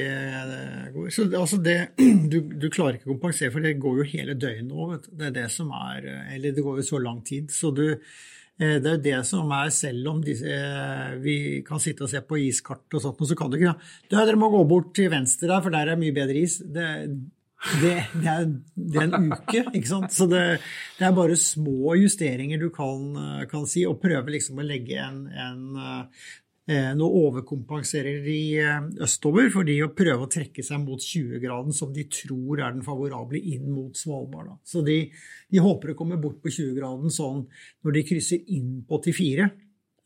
går. 0.94 1.08
Så 1.10 1.24
altså 1.34 1.58
det, 1.58 1.78
du, 2.32 2.38
du, 2.46 2.68
klarer 2.70 3.00
ikke 3.00 3.10
å 3.10 3.16
kompensere, 3.16 3.50
for 3.50 3.64
det 3.64 3.74
går 3.82 3.98
jo 4.00 4.06
hele 4.12 4.36
døgnet 4.38 4.70
nå. 4.70 4.86
Det 5.10 5.28
er 5.30 5.34
det 5.40 5.48
som 5.52 5.72
er 5.74 6.06
Eller 6.36 6.54
det 6.54 6.62
går 6.64 6.78
jo 6.80 6.86
så 6.86 7.00
lang 7.02 7.24
tid. 7.26 7.50
Så 7.50 7.72
du, 7.74 7.88
eh, 7.90 8.76
det 8.78 8.92
er 8.92 8.94
jo 8.94 9.02
det 9.08 9.18
som 9.26 9.50
er, 9.56 9.72
selv 9.74 10.12
om 10.12 10.22
disse, 10.22 10.46
eh, 10.46 11.16
vi 11.24 11.36
kan 11.66 11.82
sitte 11.82 12.06
og 12.06 12.12
se 12.12 12.22
på 12.22 12.38
iskart 12.44 12.94
og 12.94 13.02
sånt, 13.02 13.26
så 13.26 13.38
kan 13.38 13.50
du 13.50 13.58
ikke 13.58 13.74
Du, 14.06 14.14
dere 14.14 14.38
må 14.38 14.52
gå 14.52 14.62
bort 14.70 14.94
til 14.94 15.10
venstre 15.10 15.50
der, 15.50 15.64
for 15.64 15.74
der 15.74 15.90
er 15.90 15.98
mye 16.00 16.14
bedre 16.14 16.38
is. 16.44 16.60
Det, 16.62 16.86
det, 17.80 17.94
det, 18.12 18.28
er, 18.28 18.48
det, 18.76 19.00
er, 19.00 19.08
en 19.08 19.32
uke, 19.32 19.64
ikke 19.72 19.90
sant. 19.90 20.14
Så 20.14 20.28
det, 20.30 20.44
det, 20.98 21.04
er 21.08 21.16
bare 21.16 21.36
små 21.40 21.96
justeringer 22.00 22.60
du 22.60 22.70
kan, 22.74 23.46
kan 23.50 23.68
si, 23.70 23.86
og 23.88 24.00
prøve 24.02 24.36
liksom 24.36 24.60
å 24.60 24.66
legge 24.66 25.00
en, 25.00 25.26
en 25.32 25.62
Eh, 26.64 26.94
nå 26.96 27.04
overkompenserer 27.04 28.22
de 28.24 28.36
eh, 28.56 28.84
østover 29.04 29.50
for 29.52 29.68
de 29.68 29.74
å 29.84 29.90
prøve 29.92 30.24
å 30.24 30.30
trekke 30.32 30.62
seg 30.64 30.80
mot 30.80 31.02
20-graden, 31.02 31.74
som 31.76 31.90
de 31.92 32.06
tror 32.08 32.62
er 32.62 32.72
den 32.72 32.86
favorable 32.86 33.36
inn 33.36 33.66
mot 33.68 33.92
Svalbard. 34.00 34.54
Så 34.64 34.80
de, 34.86 34.96
de, 35.52 35.60
håper 35.60 35.92
å 35.92 35.96
komme 35.98 36.16
bort 36.22 36.38
på 36.40 36.48
20-graden 36.48 37.12
sånn 37.12 37.42
når 37.84 37.96
de 37.98 38.04
krysser 38.08 38.48
inn 38.56 38.78
på 38.88 38.96
84, 38.96 39.50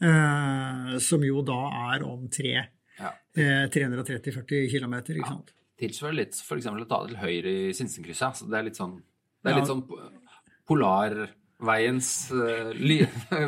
eh, 0.02 0.90
som 1.06 1.28
jo 1.28 1.46
da 1.46 1.60
er 1.92 2.08
om 2.08 2.26
ja. 2.26 3.14
eh, 3.38 3.70
330-40 3.78 4.66
km. 4.74 4.98
Ikke 5.14 5.30
sant? 5.30 5.54
Tilsvarer 5.78 6.16
litt 6.18 6.38
f.eks. 6.38 6.70
å 6.70 6.86
ta 6.90 7.02
det 7.04 7.12
til 7.12 7.20
høyre 7.22 7.52
i 7.52 7.74
Sinsenkrysset. 7.76 8.40
Så 8.40 8.48
det 8.50 8.58
er 8.58 8.68
litt 8.70 8.78
sånn, 8.78 8.96
det 9.42 9.52
er 9.52 9.60
litt 9.60 9.70
sånn 9.70 9.84
polar 10.68 11.14
veiens 11.64 12.08
uh, 12.34 12.70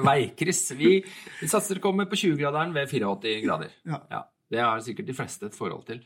veikryss. 0.09 0.71
Vi, 0.79 0.93
vi 1.41 1.49
satser 1.51 1.81
å 1.81 1.85
komme 1.85 2.09
på 2.11 2.19
20-graderen 2.19 2.75
ved 2.75 2.91
84 2.91 3.41
grader. 3.45 3.75
Ja. 3.87 4.03
ja. 4.11 4.23
Det 4.51 4.63
har 4.63 4.81
sikkert 4.83 5.11
de 5.11 5.15
fleste 5.15 5.47
et 5.47 5.59
forhold 5.59 5.85
til. 5.87 6.01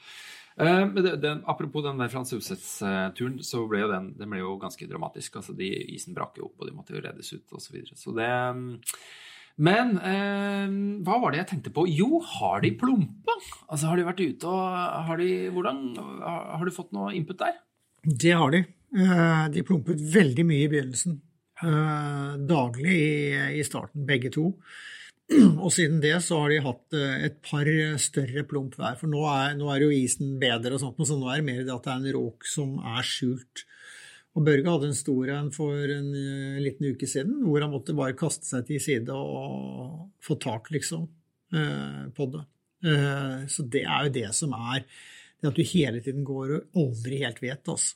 Uh, 0.61 0.87
det, 0.95 1.17
det, 1.23 1.33
apropos 1.51 1.85
den 1.87 2.01
der 2.01 2.13
Frans 2.13 2.35
Husets-turen, 2.37 3.39
så 3.43 3.65
ble 3.71 3.85
jo 3.85 3.93
den, 3.93 4.13
den 4.19 4.31
ble 4.31 4.43
jo 4.43 4.57
ganske 4.61 4.89
dramatisk. 4.91 5.41
altså 5.41 5.57
de, 5.57 5.71
Isen 5.97 6.17
brakk 6.17 6.41
jo 6.41 6.51
opp, 6.51 6.59
og 6.61 6.69
de 6.69 6.77
måtte 6.77 6.97
jo 6.97 7.05
reddes 7.05 7.33
ut 7.33 7.57
osv. 7.57 7.65
Så, 7.69 7.77
videre. 7.77 8.01
så 8.01 8.17
det 8.17 8.31
um, 8.31 8.67
Men 9.63 9.99
eh, 10.03 10.73
hva 11.07 11.19
var 11.23 11.35
det 11.35 11.45
jeg 11.45 11.51
tenkte 11.53 11.75
på? 11.75 11.85
Jo, 11.87 12.19
har 12.39 12.65
de 12.65 12.73
plumpa? 12.79 13.37
Altså, 13.69 13.87
Har 13.87 14.01
de 14.01 14.09
vært 14.09 14.25
ute 14.25 14.51
og 14.51 15.05
har 15.11 15.21
de, 15.21 15.29
hvordan, 15.55 15.85
har, 16.23 16.65
du 16.65 16.75
fått 16.75 16.91
noe 16.97 17.13
input 17.15 17.39
der? 17.39 17.61
Det 18.05 18.35
har 18.35 18.51
de. 18.55 18.65
De 19.55 19.63
plumpet 19.67 20.03
veldig 20.15 20.45
mye 20.47 20.67
i 20.67 20.73
begynnelsen. 20.73 21.21
Eh, 21.63 22.35
daglig 22.51 22.95
i, 22.95 23.59
i, 23.61 23.63
starten, 23.65 24.05
begge 24.07 24.31
to. 24.35 24.51
Og 25.65 25.71
siden 25.73 26.01
det 26.03 26.17
så 26.25 26.41
har 26.43 26.51
de 26.51 26.65
hatt 26.65 26.97
eh, 26.99 27.29
et 27.29 27.39
par 27.47 27.69
større 28.03 28.45
plump 28.49 28.75
hver. 28.79 28.99
For 29.01 29.11
nå 29.11 29.23
er, 29.31 29.55
nå 29.59 29.71
er 29.73 29.85
jo 29.85 29.93
isen 29.95 30.35
bedre, 30.43 30.75
og 30.75 30.83
sånt, 30.83 31.07
så 31.07 31.19
nå 31.19 31.31
er 31.31 31.41
det 31.41 31.49
mer 31.49 31.63
det 31.63 31.75
at 31.75 31.87
det 31.87 31.95
er 31.95 32.03
en 32.03 32.17
råk 32.19 32.49
som 32.51 32.77
er 32.97 33.07
skjult. 33.07 33.65
Og 34.35 34.43
Børge 34.43 34.67
hadde 34.67 34.89
en 34.91 34.99
stor 34.99 35.31
en 35.31 35.51
for 35.55 35.79
en 35.95 36.09
uh, 36.11 36.63
liten 36.63 36.91
uke 36.91 37.07
siden, 37.07 37.37
hvor 37.47 37.63
han 37.63 37.71
måtte 37.71 37.95
bare 37.95 38.17
kaste 38.19 38.49
seg 38.49 38.65
til 38.67 38.83
side 38.83 39.15
og 39.15 40.09
få 40.25 40.37
tak, 40.43 40.73
liksom, 40.75 41.07
uh, 41.55 42.07
på 42.17 42.31
det. 42.33 42.43
Uh, 42.85 43.45
så 43.51 43.67
det 43.71 43.85
er 43.87 44.09
jo 44.09 44.15
det 44.19 44.31
som 44.35 44.57
er 44.59 44.83
det 45.45 45.53
at 45.53 45.59
du 45.59 45.63
hele 45.67 46.01
tiden 46.03 46.25
går 46.27 46.57
og 46.57 46.81
aldri 46.83 47.21
helt 47.23 47.43
vet, 47.45 47.63
altså. 47.69 47.95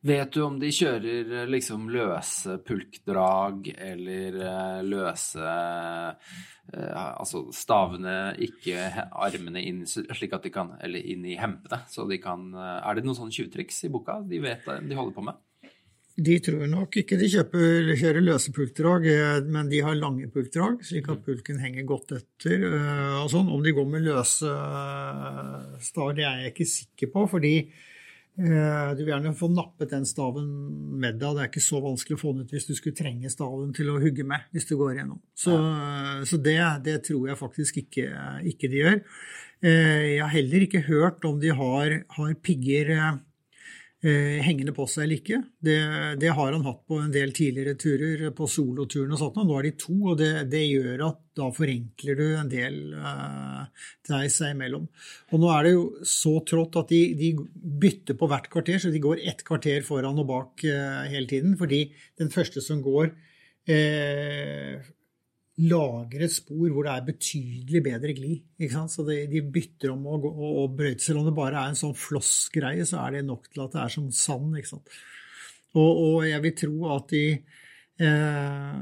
Vet 0.00 0.32
du 0.32 0.40
om 0.46 0.56
de 0.60 0.70
kjører 0.72 1.32
eh, 1.42 1.48
liksom 1.50 1.90
løse 1.92 2.56
pulkdrag 2.64 3.68
eller 3.74 4.38
eh, 4.40 4.78
løse 4.86 5.44
eh, 5.44 6.38
Altså 6.70 7.48
stavene, 7.52 8.32
ikke 8.46 8.86
armene 9.10 9.60
inn 9.66 9.82
slik 9.90 10.36
at 10.36 10.46
de 10.46 10.52
kan 10.54 10.76
Eller 10.80 11.02
inn 11.02 11.26
i 11.26 11.36
hempene, 11.36 11.82
så 11.90 12.06
de 12.08 12.20
kan 12.22 12.52
Er 12.54 12.94
det 12.96 13.04
noen 13.04 13.18
sånne 13.18 13.34
tjuvtriks 13.34 13.82
i 13.88 13.90
boka 13.92 14.20
de 14.24 14.38
vet 14.44 14.68
de 14.86 14.96
holder 14.96 15.16
på 15.16 15.26
med? 15.26 15.40
De 16.20 16.36
tror 16.44 16.62
nok 16.68 17.00
ikke 17.00 17.16
de 17.16 17.28
kjøper, 17.32 17.90
kjører 17.96 18.22
løse 18.22 18.52
pulkdrag, 18.52 19.06
men 19.48 19.70
de 19.70 19.78
har 19.80 19.96
lange 19.96 20.26
pulkdrag, 20.28 20.82
slik 20.84 21.06
at 21.08 21.22
mm. 21.22 21.22
pulken 21.24 21.60
henger 21.62 21.86
godt 21.88 22.12
etter. 22.18 22.66
og 23.22 23.30
sånn. 23.32 23.48
Om 23.48 23.62
de 23.64 23.72
går 23.72 23.86
med 23.88 24.04
løse 24.04 24.50
stav, 25.80 26.10
det 26.18 26.26
er 26.26 26.42
jeg 26.42 26.52
ikke 26.52 26.68
sikker 26.74 27.12
på. 27.14 27.24
fordi 27.30 27.54
du 28.36 29.00
vil 29.02 29.10
gjerne 29.10 29.34
få 29.36 29.50
nappet 29.52 29.90
den 29.92 30.06
staven 30.08 30.46
med 31.02 31.18
deg. 31.20 31.36
Det 31.36 31.42
er 31.42 31.50
ikke 31.50 31.64
så 31.64 31.80
vanskelig 31.84 32.16
å 32.16 32.20
få 32.22 32.32
den 32.34 32.46
ut 32.46 32.54
hvis 32.54 32.68
du 32.68 32.74
skulle 32.78 32.96
trenge 32.96 33.32
staven 33.32 33.74
til 33.76 33.90
å 33.92 33.98
hugge 34.00 34.24
med. 34.24 34.46
hvis 34.54 34.68
du 34.70 34.76
går 34.80 34.94
igjennom. 34.94 35.20
Så, 35.36 35.56
ja. 35.56 36.20
så 36.24 36.38
det, 36.40 36.56
det, 36.86 36.96
tror 37.08 37.28
jeg 37.28 37.40
faktisk 37.40 37.82
ikke, 37.82 38.06
ikke, 38.52 38.70
de 38.70 38.80
gjør. 38.80 39.00
Eh, 39.60 40.06
jeg 40.14 40.22
har 40.22 40.32
heller 40.32 40.64
ikke 40.64 40.86
hørt 40.86 41.26
om 41.28 41.40
de 41.42 41.52
har, 41.52 41.96
har 42.16 42.32
pigger 42.40 42.94
eh, 42.96 43.18
hengende 44.00 44.72
på 44.72 44.86
seg 44.88 45.02
eller 45.04 45.18
ikke. 45.20 45.38
Det, 45.60 45.76
det, 46.22 46.30
har 46.32 46.54
han 46.54 46.64
hatt 46.64 46.78
på 46.88 46.96
en 47.02 47.10
del 47.12 47.34
tidligere 47.36 47.76
turer, 47.76 48.22
på 48.32 48.46
soloturen 48.48 49.12
og 49.12 49.20
sånt. 49.20 49.40
Nå 49.44 49.58
er 49.58 49.66
de 49.68 49.72
to, 49.82 49.96
og 50.12 50.16
det, 50.20 50.30
det 50.48 50.62
gjør 50.64 51.04
at 51.10 51.18
da 51.36 51.48
forenkler 51.54 52.18
du 52.18 52.24
en 52.28 52.50
del 52.50 52.78
eh, 52.96 53.88
deg 54.08 54.32
seg 54.32 54.54
imellom. 54.54 54.86
Og 55.30 55.42
nå 55.42 55.50
er 55.54 55.66
det 55.66 55.74
jo 55.74 55.84
så 56.06 56.36
trått 56.48 56.78
at 56.80 56.92
de, 56.92 57.00
de, 57.18 57.32
bytter 57.80 58.18
på 58.18 58.28
hvert 58.30 58.48
kvarter, 58.52 58.80
så 58.82 58.92
de 58.92 59.02
går 59.02 59.22
ett 59.30 59.44
kvarter 59.46 59.84
foran 59.86 60.20
og 60.20 60.28
bak 60.30 60.64
eh, 60.68 61.02
hele 61.12 61.28
tiden. 61.30 61.56
Fordi 61.60 61.84
den 62.20 62.32
første 62.32 62.64
som 62.64 62.82
går 62.84 63.12
eh, 63.70 64.80
lager 65.60 66.24
et 66.24 66.32
spor 66.32 66.72
hvor 66.72 66.86
det 66.86 66.92
er 66.94 67.06
betydelig 67.06 67.82
bedre 67.84 68.14
glid. 68.16 68.68
Så 68.90 69.04
de, 69.06 69.22
de, 69.30 69.42
bytter 69.54 69.92
om 69.94 70.06
å, 70.08 70.18
å, 70.30 70.50
å 70.62 70.66
brøyte. 70.72 71.02
Selv 71.04 71.22
om 71.22 71.28
det 71.28 71.36
bare 71.36 71.60
er 71.60 71.72
en 71.72 71.78
sånn 71.78 71.96
flossgreie, 71.96 72.86
så 72.88 73.00
er 73.04 73.18
det 73.18 73.24
nok 73.28 73.50
til 73.50 73.64
at 73.64 73.76
det 73.76 73.82
er 73.84 73.94
som 73.96 74.10
sand. 74.14 74.56
Og, 75.76 75.90
og, 75.90 76.16
jeg 76.26 76.44
vil 76.46 76.56
tro 76.58 76.74
at 76.94 77.12
de, 77.12 77.24
eh, 78.06 78.80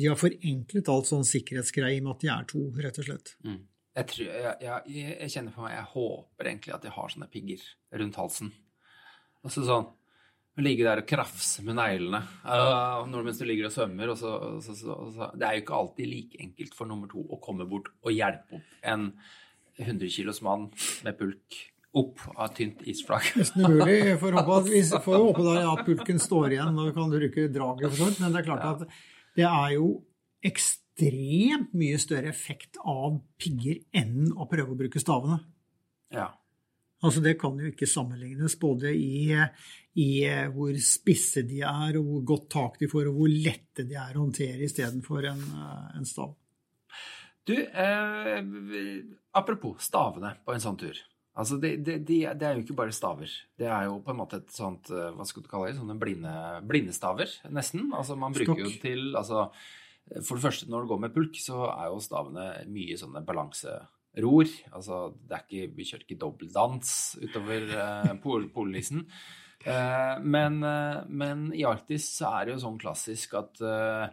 de 0.00 0.08
har 0.08 0.20
forenklet 0.20 0.92
alt 0.94 1.10
sånn 1.10 1.26
sikkerhetsgreie 1.28 1.98
i 1.98 2.02
og 2.02 2.08
med 2.08 2.16
at 2.16 2.24
de 2.24 2.32
er 2.36 2.48
to, 2.54 2.64
rett 2.86 3.02
og 3.02 3.08
slett. 3.10 3.34
Mm. 3.46 3.60
Jeg, 4.00 4.08
tror, 4.12 4.26
jeg, 4.30 4.56
jeg, 4.64 5.06
jeg, 5.16 5.30
kjenner 5.34 5.54
på 5.54 5.64
meg, 5.66 5.76
jeg 5.76 5.88
håper 5.94 6.52
egentlig 6.52 6.76
at 6.76 6.84
de 6.86 6.92
har 6.94 7.14
sånne 7.14 7.30
pigger 7.32 7.64
rundt 8.00 8.20
halsen. 8.20 8.52
Altså 9.44 9.64
sånn 9.66 9.88
ligge 10.62 10.86
der 10.86 11.02
og 11.02 11.08
krafse 11.08 11.64
med 11.66 11.76
neglene 11.78 12.20
uh, 12.44 13.04
mens 13.10 13.40
du 13.40 13.46
ligger 13.48 13.68
og 13.68 13.74
svømmer. 13.74 14.12
Og 14.12 14.18
så, 14.20 14.32
så, 14.64 14.76
så, 14.76 15.30
det 15.34 15.46
er 15.46 15.56
jo 15.56 15.64
ikke 15.64 15.80
alltid 15.80 16.10
like 16.10 16.40
enkelt 16.46 16.76
for 16.76 16.90
nummer 16.90 17.10
to 17.10 17.24
å 17.24 17.40
komme 17.42 17.66
bort 17.68 17.92
og 18.04 18.14
hjelpe 18.14 18.60
opp 18.60 18.88
en 18.92 19.10
100 19.80 20.12
kilos 20.12 20.42
mann 20.44 20.68
med 21.06 21.16
pulk 21.18 21.60
opp 21.96 22.20
av 22.36 22.52
tynt 22.54 22.84
isflak. 22.88 23.32
Nesten 23.38 23.64
umulig. 23.66 24.18
Får 24.20 24.36
håpe 24.38 24.58
at, 24.60 24.68
vi 24.70 24.82
får 25.06 25.24
håpe 25.24 25.46
da 25.46 25.56
at 25.72 25.82
pulken 25.88 26.20
står 26.22 26.54
igjen 26.54 26.78
og 26.78 26.92
kan 26.96 27.10
bruke 27.10 27.48
draget, 27.50 27.88
for 27.88 27.98
sånt. 28.04 28.20
Men 28.22 28.34
det 28.34 28.42
er 28.42 28.46
klart 28.46 28.66
ja. 28.66 28.74
at 28.76 29.40
det 29.40 29.48
er 29.48 29.74
jo 29.74 29.88
ekstremt 30.46 31.74
mye 31.76 31.98
større 32.00 32.30
effekt 32.30 32.78
av 32.86 33.18
pigger 33.40 33.82
enn 33.96 34.30
å 34.36 34.46
prøve 34.50 34.76
å 34.76 34.78
bruke 34.78 35.02
stavene. 35.02 35.40
Ja. 36.14 36.30
Altså 37.00 37.22
Det 37.24 37.36
kan 37.40 37.56
jo 37.60 37.70
ikke 37.70 37.88
sammenlignes 37.88 38.58
både 38.60 38.92
i, 38.92 39.32
i, 39.96 40.08
hvor 40.52 40.76
spisse 40.84 41.44
de 41.48 41.62
er, 41.64 41.96
og 41.96 42.04
hvor 42.04 42.26
godt 42.34 42.48
tak 42.52 42.80
de 42.82 42.90
får, 42.90 43.08
og 43.08 43.22
hvor 43.22 43.32
lette 43.32 43.86
de 43.88 43.96
er 43.96 44.16
å 44.16 44.26
håndtere 44.26 44.66
istedenfor 44.66 45.30
en, 45.30 45.46
en 45.96 46.08
stav. 46.08 46.34
Du, 47.48 47.54
eh, 47.56 48.42
apropos 49.32 49.80
stavene 49.82 50.34
på 50.44 50.54
en 50.54 50.62
sånn 50.62 50.78
tur. 50.80 50.98
Altså, 51.40 51.56
det, 51.62 51.76
de, 51.86 51.96
de, 52.04 52.18
de 52.26 52.46
er 52.46 52.58
jo 52.58 52.64
ikke 52.64 52.76
bare 52.76 52.94
staver. 52.94 53.32
Det 53.58 53.68
er 53.70 53.86
jo 53.88 54.00
på 54.04 54.12
en 54.12 54.18
måte 54.18 54.40
et 54.42 54.50
sånt 54.52 54.90
eh, 54.92 55.12
Hva 55.14 55.24
skal 55.24 55.44
du 55.44 55.48
kalle 55.48 55.70
det? 55.70 55.78
Sånne 55.78 55.96
blinde, 55.98 56.32
blindestaver, 56.68 57.32
nesten. 57.54 57.86
Altså, 57.96 58.16
man 58.18 58.34
bruker 58.36 58.58
Stokk. 58.58 58.64
jo 58.66 58.82
til 58.82 59.16
altså, 59.16 59.46
For 60.26 60.36
det 60.36 60.44
første, 60.44 60.68
når 60.68 60.84
du 60.84 60.90
går 60.90 61.00
med 61.06 61.14
pulk, 61.14 61.38
så 61.40 61.62
er 61.70 61.88
jo 61.88 62.02
stavene 62.04 62.50
mye 62.68 62.98
sånne 63.00 63.24
balanse 63.24 63.78
ror. 64.18 64.48
Altså, 64.74 65.02
ikke, 65.28 65.68
vi 65.76 65.86
kjører 65.86 66.06
ikke 66.06 66.20
dobbeltdans 66.20 66.94
utover 67.22 67.68
eh, 67.76 68.14
pol 68.22 68.48
polisen. 68.54 69.04
Eh, 69.60 70.16
men, 70.24 70.62
eh, 70.64 71.02
men, 71.08 71.50
i 71.56 71.66
Arktis 71.68 72.08
så 72.16 72.32
er 72.38 72.48
det 72.48 72.56
jo 72.56 72.64
sånn 72.64 72.80
klassisk 72.80 73.36
at 73.38 73.60
eh, 73.60 74.06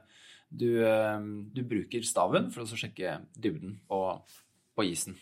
du, 0.49 0.69
eh, 0.83 1.21
du, 1.55 1.63
bruker 1.67 2.03
staven 2.05 2.51
for 2.51 2.65
å 2.65 2.79
sjekke 2.79 3.21
dybden 3.35 3.79
på, 3.87 4.01
på 4.75 4.87
isen. 4.87 5.17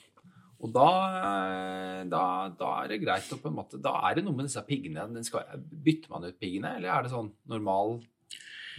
Og 0.65 0.71
da, 0.73 0.89
eh, 1.19 2.01
da, 2.09 2.23
da, 2.57 2.71
er 2.81 2.93
det 2.93 3.03
greit 3.03 3.29
å 3.33 3.38
på 3.38 3.51
en 3.51 3.57
måte 3.57 3.77
Da 3.83 3.91
er 4.07 4.17
det 4.17 4.23
noe 4.25 4.38
med 4.38 4.47
disse 4.47 4.63
piggene. 4.65 5.05
Skal, 5.27 5.59
bytter 5.69 6.13
man 6.13 6.25
ut 6.25 6.39
piggene, 6.41 6.77
eller 6.79 6.93
er 6.93 7.05
det 7.05 7.13
sånn 7.13 7.29
normal, 7.51 7.99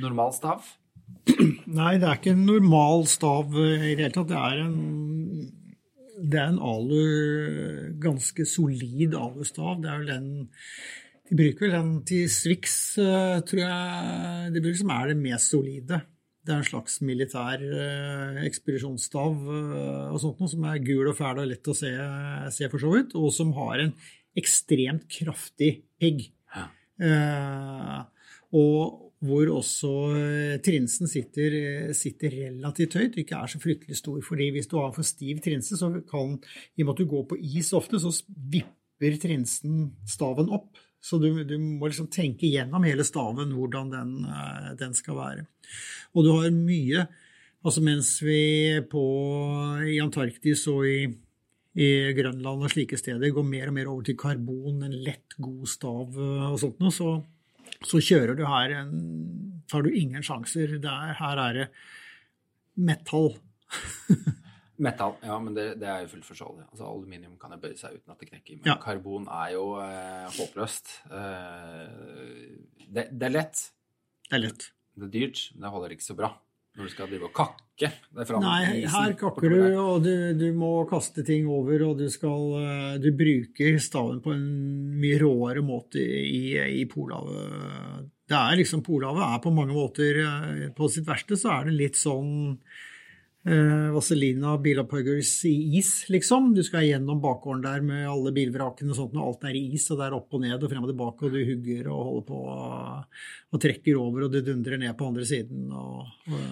normal 0.02 0.34
stav? 0.34 0.66
Nei, 1.78 1.96
det 2.00 2.08
er 2.08 2.18
ikke 2.18 2.34
en 2.34 2.46
normal 2.48 3.06
stav 3.10 3.54
i 3.54 3.94
det 3.94 4.06
hele 4.08 4.14
tatt. 4.14 4.30
Det 4.32 4.40
er 4.40 4.64
en 4.64 4.76
det 6.16 6.40
er 6.40 6.48
en 6.48 6.62
alu, 6.64 7.92
ganske 8.00 8.46
solid 8.48 9.16
alustav. 9.18 9.80
Det 9.82 9.90
er 9.90 10.02
vel 10.02 10.12
den 10.14 10.28
De 11.26 11.34
bruker 11.34 11.66
vel 11.66 11.74
den 11.74 11.94
til 12.06 12.28
Swix, 12.30 12.98
eh, 13.02 13.40
tror 13.42 13.60
jeg. 13.60 14.52
Det 14.54 14.62
blir 14.62 14.76
som 14.78 14.92
er 14.94 15.08
det 15.10 15.16
mest 15.18 15.50
solide. 15.50 15.98
Det 16.46 16.54
er 16.54 16.60
en 16.62 16.68
slags 16.68 17.00
militær 17.02 17.62
eh, 17.66 18.44
ekspedisjonsstav 18.46 19.40
eh, 19.50 20.12
og 20.14 20.20
sånt 20.22 20.38
noe, 20.38 20.52
som 20.52 20.68
er 20.70 20.84
gul 20.86 21.10
og 21.10 21.16
fæl 21.18 21.40
og 21.42 21.48
lett 21.50 21.72
å 21.72 21.74
se, 21.74 21.90
se, 22.54 22.68
for 22.70 22.78
så 22.78 22.92
vidt, 22.94 23.16
og 23.18 23.34
som 23.34 23.50
har 23.58 23.82
en 23.82 23.90
ekstremt 24.38 25.08
kraftig 25.10 25.72
pigg. 25.98 26.28
Ja. 26.54 26.68
Eh, 27.02 28.30
og 28.54 29.05
hvor 29.24 29.48
også 29.48 29.90
eh, 30.12 30.56
trinsen 30.64 31.08
sitter, 31.08 31.54
eh, 31.56 31.92
sitter, 31.96 32.34
relativt 32.36 32.96
høyt, 32.98 33.18
ikke 33.22 33.38
er 33.38 33.48
så 33.48 33.60
fryktelig 33.60 33.96
stor. 33.96 34.20
fordi 34.20 34.50
hvis 34.52 34.68
du 34.68 34.76
har 34.78 34.92
for 34.92 35.06
stiv 35.06 35.40
trinse, 35.44 35.76
så 35.76 35.88
kan, 36.04 36.36
i 36.76 36.82
og 36.82 36.86
med 36.86 36.94
at 36.94 37.00
du 37.00 37.08
går 37.08 37.24
på 37.30 37.38
is 37.40 37.72
ofte, 37.72 38.00
så 38.00 38.12
vipper 38.28 39.16
trinsen 39.20 39.92
staven 40.06 40.52
opp. 40.52 40.76
Så 41.00 41.20
du, 41.22 41.30
du 41.44 41.56
må 41.58 41.88
liksom 41.88 42.10
tenke 42.12 42.48
gjennom 42.50 42.84
hele 42.84 43.04
staven 43.06 43.54
hvordan 43.56 43.92
den, 43.94 44.16
eh, 44.28 44.72
den, 44.76 44.96
skal 44.96 45.16
være. 45.16 45.46
Og 46.14 46.26
du 46.26 46.34
har 46.36 46.50
mye 46.50 47.06
Altså 47.66 47.80
mens 47.82 48.20
vi 48.22 48.78
på, 48.86 49.00
i 49.90 49.96
Antarktis 49.98 50.60
og 50.70 50.84
i, 50.86 51.08
i 51.82 51.88
Grønland 52.14 52.62
og 52.62 52.70
slike 52.70 52.94
steder 53.00 53.32
går 53.34 53.42
mer 53.48 53.72
og 53.72 53.74
mer 53.74 53.88
over 53.90 54.04
til 54.06 54.14
karbon, 54.14 54.84
en 54.86 54.94
lett, 55.02 55.34
god 55.42 55.66
stav 55.66 56.14
og 56.20 56.60
sånt 56.62 56.78
noe, 56.78 56.94
så 56.94 57.16
så 57.86 58.00
kjører 58.02 58.36
du 58.38 58.44
her 58.48 58.74
en, 58.80 58.94
tar 59.70 59.86
du 59.86 59.92
ingen 59.94 60.24
sjanser. 60.26 60.76
Der, 60.82 61.14
her 61.20 61.42
er 61.48 61.60
det 61.60 61.68
metall. 62.76 63.34
Metall, 64.76 65.14
ja, 65.24 65.38
men 65.40 65.54
det, 65.56 65.62
det 65.80 65.86
er 65.88 66.02
jo 66.04 66.10
fullt 66.10 66.26
forståelig. 66.28 66.66
Altså, 66.68 66.84
aluminium 66.84 67.38
kan 67.40 67.54
jo 67.54 67.60
bøye 67.62 67.78
seg 67.80 67.94
uten 67.96 68.12
at 68.12 68.20
det 68.20 68.26
knekker. 68.28 68.58
Men 68.58 68.68
ja. 68.68 68.74
karbon 68.82 69.24
er 69.32 69.54
jo 69.54 69.62
eh, 69.80 70.26
håpløst. 70.36 70.90
Eh, 71.08 71.86
det, 72.84 73.06
det, 73.08 73.30
er 73.30 73.32
lett. 73.32 73.62
Det 74.28 74.36
er 74.36 74.42
lett. 74.42 74.66
Det 74.92 75.08
er 75.08 75.14
dyrt, 75.14 75.40
men 75.54 75.64
det 75.64 75.72
holder 75.72 75.94
ikke 75.96 76.08
så 76.10 76.18
bra 76.18 76.34
når 76.76 76.88
du 76.88 76.92
skal 76.92 77.08
drive 77.08 77.28
og 77.28 77.34
kakke 77.36 77.90
deg 78.16 78.28
fram 78.28 78.42
Nei, 78.44 78.82
her 78.92 79.14
kakker 79.18 79.52
du, 79.52 79.60
og 79.80 80.02
du, 80.04 80.12
du, 80.36 80.46
må 80.56 80.72
kaste 80.88 81.24
ting 81.26 81.48
over, 81.48 81.86
og 81.88 82.00
du 82.00 82.06
skal 82.12 82.58
eh, 82.60 82.98
Du 83.02 83.10
bruker 83.16 83.78
staven 83.82 84.20
på 84.24 84.34
en 84.34 84.44
mye 85.00 85.20
råere 85.22 85.64
måte 85.64 86.00
i, 86.00 86.56
i 86.56 86.84
Polhavet. 86.88 88.10
Det 88.28 88.36
er 88.36 88.60
liksom 88.60 88.84
Polhavet 88.86 89.24
er 89.24 89.40
på 89.44 89.54
mange 89.56 89.76
måter 89.76 90.20
eh, 90.24 90.66
På 90.76 90.90
sitt 90.92 91.08
verste 91.08 91.38
så 91.40 91.58
er 91.58 91.70
det 91.70 91.78
litt 91.80 92.00
sånn 92.00 92.60
eh, 93.46 93.88
Vazelina 93.94 94.56
Bilopphuggers 94.62 95.32
i 95.48 95.54
is, 95.78 95.92
liksom. 96.12 96.52
Du 96.56 96.62
skal 96.66 96.86
gjennom 96.88 97.20
bakgården 97.22 97.64
der 97.64 97.84
med 97.86 98.06
alle 98.10 98.34
bilvrakene 98.36 98.92
og 98.92 99.00
sånt, 99.00 99.18
og 99.18 99.30
alt 99.30 99.48
er 99.50 99.58
i 99.58 99.66
is, 99.78 99.88
og 99.90 100.00
det 100.00 100.08
er 100.08 100.16
opp 100.18 100.38
og 100.38 100.44
ned 100.44 100.60
og 100.60 100.72
frem 100.72 100.86
og 100.86 100.92
tilbake, 100.92 101.26
og 101.26 101.36
du 101.36 101.42
hugger 101.50 101.90
og 101.90 102.06
holder 102.10 102.30
på 102.30 102.40
og 103.56 103.60
trekker 103.62 104.00
over, 104.00 104.26
og 104.26 104.32
du 104.34 104.40
dundrer 104.44 104.80
ned 104.82 104.96
på 104.98 105.10
andre 105.10 105.28
siden. 105.28 105.68
og, 105.72 106.08
og 106.32 106.48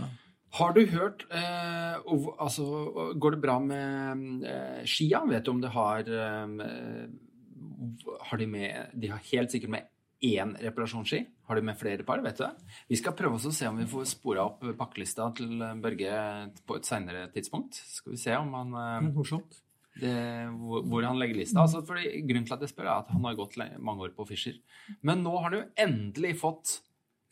har 0.54 0.74
du 0.74 0.84
hørt 0.86 1.24
eh, 1.34 1.94
altså, 2.38 2.64
Går 3.18 3.34
det 3.34 3.42
bra 3.42 3.58
med 3.58 4.44
eh, 4.46 4.84
skia? 4.86 5.24
Vet 5.26 5.46
du 5.46 5.50
om 5.54 5.62
det 5.62 5.72
har 5.74 6.06
eh, 6.06 7.08
Har 8.28 8.38
de 8.38 8.46
med 8.46 8.94
De 8.94 9.10
har 9.10 9.24
helt 9.32 9.54
sikkert 9.54 9.74
med 9.74 9.90
én 10.24 10.54
reparasjonsski. 10.60 11.20
Har 11.48 11.58
du 11.58 11.66
med 11.66 11.76
flere 11.78 12.06
par? 12.06 12.22
Vet 12.24 12.40
du? 12.40 12.70
Vi 12.88 12.98
skal 13.00 13.16
prøve 13.16 13.36
å 13.36 13.52
se 13.52 13.68
om 13.68 13.80
vi 13.80 13.88
får 13.88 14.06
spora 14.08 14.46
opp 14.48 14.64
pakkelista 14.78 15.28
til 15.36 15.60
Børge 15.82 16.14
på 16.64 16.78
et 16.78 16.88
seinere 16.88 17.26
tidspunkt. 17.34 17.76
Skal 17.98 18.14
vi 18.14 18.20
se 18.20 18.36
om 18.38 18.54
han 18.56 18.78
eh, 18.80 19.10
Morsomt. 19.10 19.60
Det, 19.94 20.14
hvor, 20.58 20.82
hvor, 20.90 21.04
han 21.06 21.20
legger 21.20 21.38
lista. 21.38 21.60
Altså, 21.62 21.84
fordi 21.86 22.24
grunnen 22.26 22.48
til 22.48 22.56
at 22.56 22.64
jeg 22.64 22.72
spør, 22.72 22.88
er 22.88 23.04
at 23.04 23.12
han 23.14 23.28
har 23.28 23.36
gått 23.38 23.58
mange 23.78 24.08
år 24.08 24.14
på 24.16 24.26
Fischer. 24.26 24.56
Men 25.06 25.22
nå 25.22 25.36
har 25.36 25.50
han 25.50 25.60
jo 25.60 25.68
endelig 25.86 26.38
fått 26.40 26.80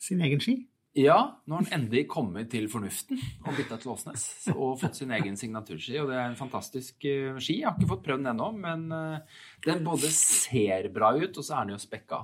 Sin 0.03 0.19
egen 0.19 0.41
ski? 0.43 0.57
Ja, 0.99 1.39
nå 1.47 1.55
har 1.55 1.63
han 1.63 1.77
endelig 1.77 2.01
kommet 2.11 2.49
til 2.51 2.65
fornuften 2.67 3.15
og 3.45 3.53
bytta 3.55 3.77
til 3.79 3.93
Åsnes. 3.93 4.25
Og 4.51 4.75
fått 4.81 4.99
sin 4.99 5.13
egen 5.15 5.37
signaturski. 5.39 5.95
Og 6.01 6.09
det 6.11 6.17
er 6.19 6.25
en 6.27 6.35
fantastisk 6.35 7.07
uh, 7.07 7.39
ski. 7.39 7.61
Jeg 7.61 7.69
har 7.69 7.77
ikke 7.77 7.93
fått 7.93 8.03
prøvd 8.09 8.25
den 8.25 8.31
ennå, 8.33 8.49
men 8.65 8.83
den 9.63 9.87
både 9.87 10.11
ser 10.11 10.89
bra 10.91 11.13
ut, 11.15 11.31
og 11.31 11.39
så 11.39 11.55
er 11.55 11.69
den 11.69 11.77
jo 11.77 11.79
spekka 11.81 12.19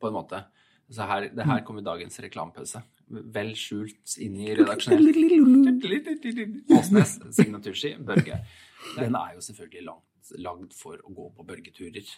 på 0.00 0.10
en 0.10 0.16
måte. 0.18 0.42
Så 0.92 1.06
her, 1.08 1.30
det 1.32 1.46
her 1.48 1.62
kommer 1.64 1.84
dagens 1.84 2.20
reklamepause. 2.20 2.82
Vel 3.08 3.54
skjult 3.56 4.16
inn 4.20 4.36
i 4.40 4.52
redaksjonell 4.56 5.10
Åsnes 6.76 7.16
signaturski, 7.36 7.94
Børge. 8.04 8.42
Den 8.98 9.16
er 9.16 9.34
jo 9.36 9.42
selvfølgelig 9.44 9.88
langt, 9.88 10.36
lagd 10.44 10.76
for 10.76 11.00
å 11.00 11.16
gå 11.16 11.30
på 11.36 11.46
børgeturer. 11.48 12.14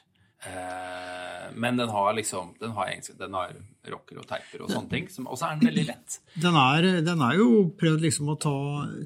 Eh, 0.47 1.47
men 1.55 1.79
den 1.79 1.91
har 1.95 2.13
liksom 2.19 2.53
den 2.61 2.75
har, 2.77 2.91
den 3.19 3.39
har 3.39 3.55
rocker 3.93 4.21
og 4.21 4.29
teiper 4.29 4.67
og 4.67 4.75
sånne 4.75 4.93
ting. 4.93 5.09
Og 5.25 5.39
så 5.39 5.49
er 5.49 5.57
den 5.57 5.71
veldig 5.71 5.87
lett. 5.93 6.21
Den 6.43 6.59
er, 6.61 6.91
den 7.07 7.25
er 7.25 7.39
jo 7.39 7.49
prøvd 7.79 8.07
liksom 8.09 8.35
å 8.35 8.39
ta, 8.43 8.59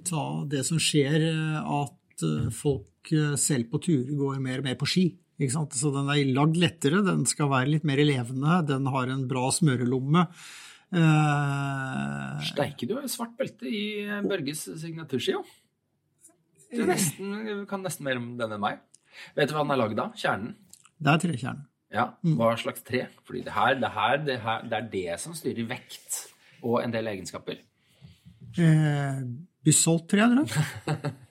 ta, 0.09 0.27
det 0.51 0.65
som 0.69 0.81
skjer, 0.81 1.29
at 1.61 1.97
at 2.21 2.29
eh, 2.29 2.51
folk 2.53 3.13
eh, 3.13 3.35
selv 3.37 3.71
på 3.71 3.81
turer 3.83 4.15
går 4.17 4.41
mer 4.41 4.61
og 4.61 4.69
mer 4.69 4.79
på 4.79 4.89
ski. 4.89 5.07
Så 5.41 5.93
den 5.95 6.11
er 6.13 6.33
lagd 6.37 6.59
lettere, 6.61 7.01
den 7.07 7.25
skal 7.29 7.49
være 7.53 7.71
litt 7.73 7.87
mer 7.89 8.03
levende, 8.05 8.59
den 8.69 8.89
har 8.93 9.09
en 9.09 9.25
bra 9.31 9.47
smørelomme. 9.55 10.27
Uh, 10.91 12.41
Steike, 12.45 12.85
du 12.85 12.97
har 12.97 13.07
jo 13.07 13.13
svart 13.13 13.37
belte 13.39 13.71
i 13.71 14.05
Børges 14.27 14.67
signaturski, 14.83 15.37
jo. 15.39 15.45
Du 16.71 16.83
nesten, 16.87 17.65
kan 17.71 17.83
nesten 17.83 18.07
mer 18.07 18.21
om 18.21 18.35
den 18.39 18.53
enn 18.55 18.63
meg. 18.63 18.83
Vet 19.35 19.51
du 19.51 19.57
hva 19.57 19.65
den 19.65 19.75
er 19.75 19.81
lagd 19.81 20.03
av? 20.03 20.13
Kjernen? 20.19 20.55
det 21.01 21.13
er 21.13 21.23
trekjernen. 21.25 21.67
Ja, 21.91 22.05
hva 22.39 22.53
slags 22.61 22.85
tre? 22.87 23.07
Fordi 23.27 23.41
det 23.47 23.55
her, 23.57 23.75
det 23.81 23.91
her, 23.97 24.21
det 24.23 24.37
her, 24.45 24.67
det 24.69 24.77
er 24.77 24.91
det 24.93 25.17
som 25.23 25.35
styrer 25.35 25.67
vekt 25.73 26.21
og 26.61 26.83
en 26.85 26.93
del 26.95 27.09
egenskaper. 27.11 27.65
Eh, 28.61 29.25
Bysolt, 29.65 30.07
tror 30.11 30.23
jeg. 30.23 30.47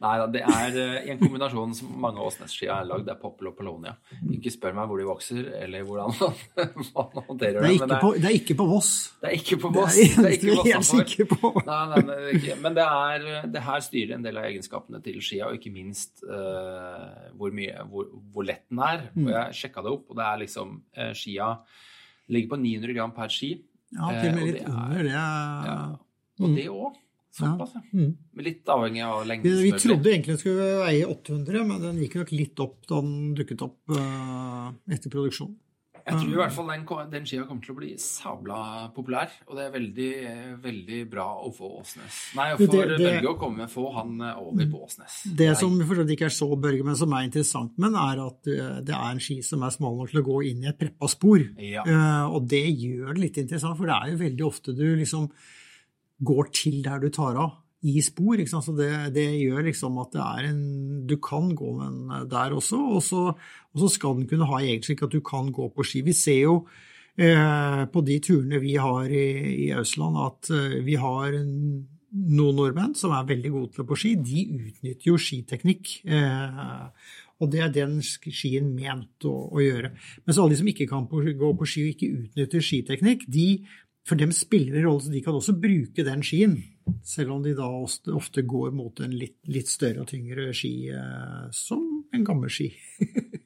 Nei 0.00 0.14
da, 0.20 0.26
det 0.34 0.42
er 0.44 0.76
eh, 0.80 1.08
en 1.12 1.18
kombinasjon 1.20 1.74
som 1.78 1.90
mange 2.00 2.20
av 2.20 2.28
Åsnes-skia 2.30 2.76
er 2.82 2.88
lagd. 2.90 3.04
Det 3.08 3.14
er 3.14 3.20
Poppel 3.22 3.48
og 3.50 3.56
Polonia. 3.58 3.94
Ikke 4.34 4.52
spør 4.54 4.74
meg 4.78 4.88
hvor 4.90 5.00
de 5.00 5.06
vokser, 5.08 5.48
eller 5.62 5.84
hvordan 5.88 6.14
man 6.94 7.22
håndterer 7.28 7.60
Det 7.60 7.62
det. 7.62 7.70
er 7.70 7.76
ikke, 7.78 8.00
på, 8.04 8.12
det 8.18 8.30
er 8.30 8.36
ikke 8.38 8.56
på 8.60 8.66
Voss. 8.70 8.92
det 9.22 9.30
er 9.30 9.36
ikke 9.40 9.58
på 9.64 9.72
Voss. 9.74 9.98
Det 9.98 10.24
er 10.24 10.36
ikke 10.38 10.56
helt 10.70 10.88
sikker 10.90 11.30
på. 11.34 11.52
Nei, 11.66 11.80
nei, 11.94 12.02
nei. 12.10 12.56
Men 12.64 12.78
det, 12.78 12.86
er, 12.86 13.28
det 13.54 13.64
her 13.68 13.84
styrer 13.88 14.16
en 14.18 14.24
del 14.26 14.40
av 14.40 14.48
egenskapene 14.50 15.02
til 15.04 15.20
skia, 15.24 15.48
og 15.50 15.58
ikke 15.60 15.72
minst 15.74 16.24
uh, 16.28 17.30
hvor, 17.38 17.52
mye, 17.56 17.74
hvor, 17.90 18.08
hvor 18.34 18.46
lett 18.48 18.64
den 18.70 18.82
er. 18.84 19.06
Mm. 19.14 19.26
Og 19.28 19.32
jeg 19.36 19.60
sjekka 19.64 19.84
det 19.86 19.94
opp, 19.94 20.08
og 20.12 20.18
det 20.20 20.26
er 20.30 20.42
liksom 20.46 20.76
uh, 20.98 21.12
Skia 21.16 21.52
ligger 22.32 22.54
på 22.54 22.60
900 22.62 22.94
gram 22.96 23.12
per 23.16 23.32
ski. 23.32 23.50
Ja, 23.94 24.08
til 24.16 24.30
og 24.30 24.36
med 24.38 24.46
litt 24.48 24.62
under 24.66 25.02
det 25.04 25.12
er- 25.12 25.68
Ja. 25.68 25.78
Og 26.42 26.54
det 26.56 26.64
òg. 26.72 26.94
Såpass, 27.34 27.74
ja. 27.74 27.82
Mm. 27.92 28.14
Litt 28.46 28.68
avhengig 28.70 29.02
av 29.02 29.24
lengden. 29.26 29.56
vi 29.58 29.72
vi 29.72 29.78
trodde 29.82 30.10
egentlig 30.12 30.36
den 30.36 30.42
skulle 30.44 30.70
veie 30.84 31.06
800, 31.10 31.64
men 31.66 31.82
den 31.82 32.00
gikk 32.04 32.20
nok 32.20 32.32
litt 32.34 32.60
opp 32.62 32.78
da 32.86 33.00
den 33.02 33.34
dukket 33.34 33.64
opp 33.66 33.94
uh, 33.96 34.70
etter 34.94 35.10
produksjon. 35.10 35.56
Jeg 36.04 36.18
tror 36.20 36.34
i 36.34 36.36
hvert 36.36 36.52
fall 36.52 36.66
den, 36.68 36.82
den 37.14 37.26
skia 37.28 37.46
kommer 37.48 37.64
til 37.64 37.72
å 37.72 37.78
bli 37.78 37.90
sabla 38.00 38.58
populær. 38.92 39.30
Og 39.48 39.56
det 39.56 39.62
er 39.64 39.70
veldig, 39.72 40.10
veldig 40.60 40.98
bra 41.08 41.24
å 41.46 41.48
få 41.54 41.70
Åsnes. 41.78 42.18
Nei, 42.36 42.50
å 42.52 42.58
få 42.60 42.68
det- 42.68 42.98
Børge 43.00 43.30
å 43.30 43.38
komme 43.40 43.68
få 43.72 43.86
han 43.94 44.20
eh, 44.20 44.42
over 44.42 44.68
på 44.68 44.82
Åsnes. 44.84 45.16
Det 45.24 45.48
Nei. 45.48 45.56
som 45.62 45.80
for 45.80 46.04
ikke 46.04 46.28
er 46.28 46.36
så 46.36 46.50
Børge, 46.60 46.84
men 46.84 47.00
som 47.00 47.16
er 47.16 47.24
interessant 47.24 47.72
med 47.78 47.94
den, 47.94 48.00
er 48.04 48.22
at 48.26 48.52
eh, 48.52 48.80
det 48.84 48.94
er 48.98 49.08
en 49.08 49.24
ski 49.26 49.40
som 49.42 49.64
er 49.64 49.72
smal 49.72 49.96
nok 49.96 50.12
til 50.12 50.20
å 50.20 50.28
gå 50.28 50.38
inn 50.50 50.62
i 50.66 50.68
et 50.68 50.78
preppa 50.78 51.08
spor. 51.08 51.40
Ja. 51.56 51.88
Uh, 51.88 52.36
og 52.36 52.48
det 52.52 52.66
gjør 52.68 53.14
det 53.14 53.24
litt 53.24 53.40
interessant, 53.40 53.78
for 53.78 53.88
det 53.88 53.96
er 53.96 54.12
jo 54.12 54.22
veldig 54.26 54.44
ofte 54.44 54.76
du 54.76 54.84
liksom 55.00 55.30
går 56.26 56.50
til 56.54 56.80
der 56.84 57.02
du 57.02 57.10
tar 57.12 57.38
av 57.40 57.60
i 57.84 58.00
spor. 58.02 58.40
Så 58.48 58.72
det, 58.76 58.90
det 59.16 59.26
gjør 59.42 59.68
liksom 59.68 60.00
at 60.02 60.14
det 60.14 60.24
er 60.24 60.48
en 60.50 60.64
Du 61.06 61.18
kan 61.20 61.52
gå 61.54 61.74
med 61.76 61.92
den 61.92 62.28
der 62.32 62.56
også, 62.56 62.80
og 62.96 63.02
så, 63.04 63.22
og 63.34 63.82
så 63.82 63.88
skal 63.92 64.18
den 64.18 64.28
kunne 64.28 64.48
ha 64.48 64.60
egentlig 64.62 64.96
ikke 64.96 65.08
at 65.10 65.16
du 65.16 65.20
kan 65.20 65.52
gå 65.52 65.68
på 65.68 65.84
ski. 65.84 66.00
Vi 66.06 66.14
ser 66.16 66.40
jo 66.46 66.54
eh, 67.16 67.82
på 67.92 68.04
de 68.06 68.20
turene 68.24 68.60
vi 68.62 68.76
har 68.80 69.10
i, 69.10 69.26
i 69.66 69.72
Østland, 69.76 70.16
at 70.16 70.54
eh, 70.54 70.78
vi 70.86 70.96
har 70.96 71.36
en, 71.36 71.52
noen 72.14 72.56
nordmenn 72.56 72.94
som 72.96 73.12
er 73.12 73.28
veldig 73.28 73.52
gode 73.52 73.74
til 73.74 73.84
å 73.84 73.90
på 73.90 74.00
ski. 74.00 74.14
De 74.16 74.46
utnytter 74.54 75.10
jo 75.10 75.20
skiteknikk. 75.20 75.98
Eh, 76.08 76.88
og 77.42 77.50
det 77.50 77.60
er 77.64 77.72
den 77.74 77.98
skien 78.00 78.70
ment 78.76 79.26
å, 79.26 79.34
å 79.52 79.60
gjøre. 79.62 79.90
Mens 80.24 80.38
alle 80.38 80.54
de 80.54 80.60
som 80.60 80.68
ikke 80.70 80.86
kan 80.88 81.08
på, 81.10 81.20
gå 81.36 81.50
på 81.58 81.68
ski 81.68 81.84
og 81.84 81.92
ikke 81.92 82.12
utnytter 82.22 82.64
skiteknikk, 82.64 83.26
de, 83.28 83.48
for 84.04 84.20
dem 84.20 84.32
spiller 84.36 84.78
en 84.78 84.86
rolle, 84.88 85.04
så 85.06 85.12
de 85.12 85.22
kan 85.24 85.36
også 85.36 85.54
bruke 85.56 86.04
den 86.06 86.24
skien. 86.26 86.58
Selv 87.04 87.32
om 87.32 87.44
de 87.44 87.54
da 87.56 87.66
ofte, 87.72 88.44
går 88.44 88.74
mot 88.76 89.00
en 89.00 89.14
litt, 89.16 89.38
litt 89.48 89.70
større 89.72 90.04
og 90.04 90.10
tyngre 90.10 90.50
ski, 90.56 90.90
eh, 90.92 91.46
som 91.56 91.84
en 92.12 92.26
gammel 92.26 92.52
ski. 92.52 92.70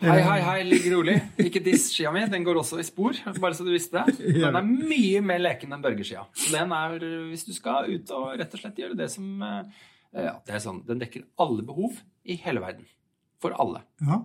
Hei, 0.00 0.16
hei, 0.24 0.38
hei, 0.42 0.62
ligg 0.64 0.86
rolig. 0.90 1.12
Ikke 1.44 1.60
diss 1.62 1.90
skia 1.92 2.10
mi. 2.10 2.22
Den 2.32 2.42
går 2.42 2.56
også 2.62 2.78
i 2.80 2.86
spor, 2.86 3.14
bare 3.36 3.54
så 3.54 3.66
du 3.66 3.70
visste 3.70 4.00
det. 4.08 4.32
Den 4.40 4.56
er 4.58 4.64
mye 4.64 5.20
mer 5.22 5.42
leken 5.42 5.76
enn 5.76 5.84
Børge-skia. 5.84 6.24
Så 6.32 6.54
Den 6.54 6.72
er, 6.74 6.96
hvis 7.28 7.44
du 7.46 7.52
skal 7.54 7.90
ut 7.92 8.10
og 8.16 8.32
rett 8.40 8.56
og 8.56 8.62
slett 8.62 8.80
gjøre 8.80 8.96
det 8.98 9.10
som 9.12 9.44
eh, 9.44 9.84
ja, 10.24 10.34
det 10.46 10.56
er 10.56 10.64
sånn, 10.64 10.80
Den 10.88 11.02
dekker 11.04 11.28
alle 11.44 11.64
behov 11.68 12.00
i 12.24 12.38
hele 12.42 12.64
verden. 12.64 12.88
For 13.44 13.54
alle. 13.60 13.84
Ja. 14.02 14.22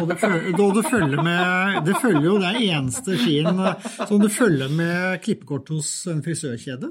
Og 0.00 0.08
det, 0.10 0.16
følger, 0.18 0.72
det 0.74 0.82
følger 0.90 1.20
med 1.22 1.76
Det 1.86 1.94
følger 2.02 2.24
jo 2.26 2.38
det 2.42 2.50
eneste 2.58 3.14
skien 3.20 3.60
eh, 3.62 3.86
som 4.02 4.18
det 4.18 4.32
følger 4.34 4.72
med 4.74 5.20
klippekort 5.22 5.70
hos 5.70 5.92
en 6.10 6.24
frisørkjede. 6.26 6.90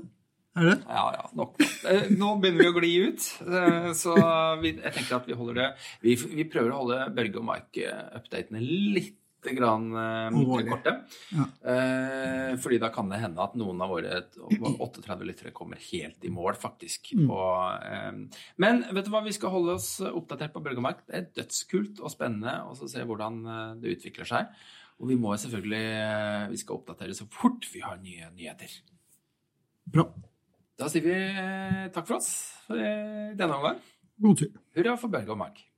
Er 0.60 0.66
det? 0.72 0.78
Ja, 0.88 1.04
ja, 1.14 1.26
nok. 1.38 1.60
Eh, 1.88 2.08
Nå 2.16 2.34
begynner 2.42 2.64
vi 2.64 2.70
å 2.72 2.76
gli 2.80 2.92
ut, 3.12 3.28
eh, 3.46 3.90
så 4.00 4.16
vi, 4.64 4.74
jeg 4.80 4.96
tenker 4.96 5.20
at 5.20 5.28
vi 5.30 5.38
holder 5.38 5.60
det 5.60 5.68
Vi, 6.04 6.16
vi 6.40 6.48
prøver 6.50 6.72
å 6.74 6.80
holde 6.82 7.02
Børge 7.20 7.42
og 7.42 7.48
Mike-updatene 7.52 8.64
litt 8.64 9.19
grann 9.56 9.88
eh, 9.96 10.64
korte. 10.70 10.94
Ja. 11.32 11.46
Eh, 11.72 12.56
fordi 12.60 12.80
da 12.82 12.90
kan 12.94 13.10
det 13.12 13.22
hende 13.22 13.44
at 13.44 13.56
noen 13.60 13.80
av 13.82 13.94
våre 13.94 14.22
38 14.36 15.18
lyttere 15.30 15.54
kommer 15.56 15.80
helt 15.90 16.26
i 16.28 16.32
mål, 16.34 16.58
faktisk. 16.60 17.14
Mm. 17.16 17.30
Og, 17.32 17.86
eh, 17.86 18.42
men 18.64 18.84
vet 18.92 19.08
du 19.08 19.14
hva, 19.14 19.24
vi 19.26 19.36
skal 19.36 19.54
holde 19.54 19.78
oss 19.80 19.92
oppdatert 20.06 20.56
på 20.56 20.64
Børgemark. 20.66 21.06
Det 21.08 21.18
er 21.18 21.30
dødskult 21.42 22.04
og 22.04 22.14
spennende 22.14 22.60
å 22.68 22.76
se 22.80 23.06
hvordan 23.06 23.40
eh, 23.46 23.72
det 23.84 23.96
utvikler 23.98 24.30
seg. 24.30 24.52
Og 25.00 25.08
vi 25.14 25.16
må 25.16 25.32
selvfølgelig 25.40 25.86
eh, 25.96 26.50
Vi 26.52 26.58
skal 26.60 26.82
oppdatere 26.82 27.16
så 27.16 27.30
fort 27.32 27.68
vi 27.72 27.86
har 27.86 28.02
nye 28.04 28.34
nyheter. 28.36 28.74
Bra. 29.90 30.10
Da 30.80 30.92
sier 30.92 31.06
vi 31.08 31.16
eh, 31.16 31.88
takk 31.96 32.08
for 32.08 32.20
oss 32.20 32.34
for 32.68 32.78
denne 33.40 33.56
omgang. 33.56 33.80
God 34.20 34.44
tur. 34.44 34.54
Hurra 34.76 35.00
for 35.00 35.12
Børge 35.12 35.32
og 35.32 35.40
Mark. 35.40 35.69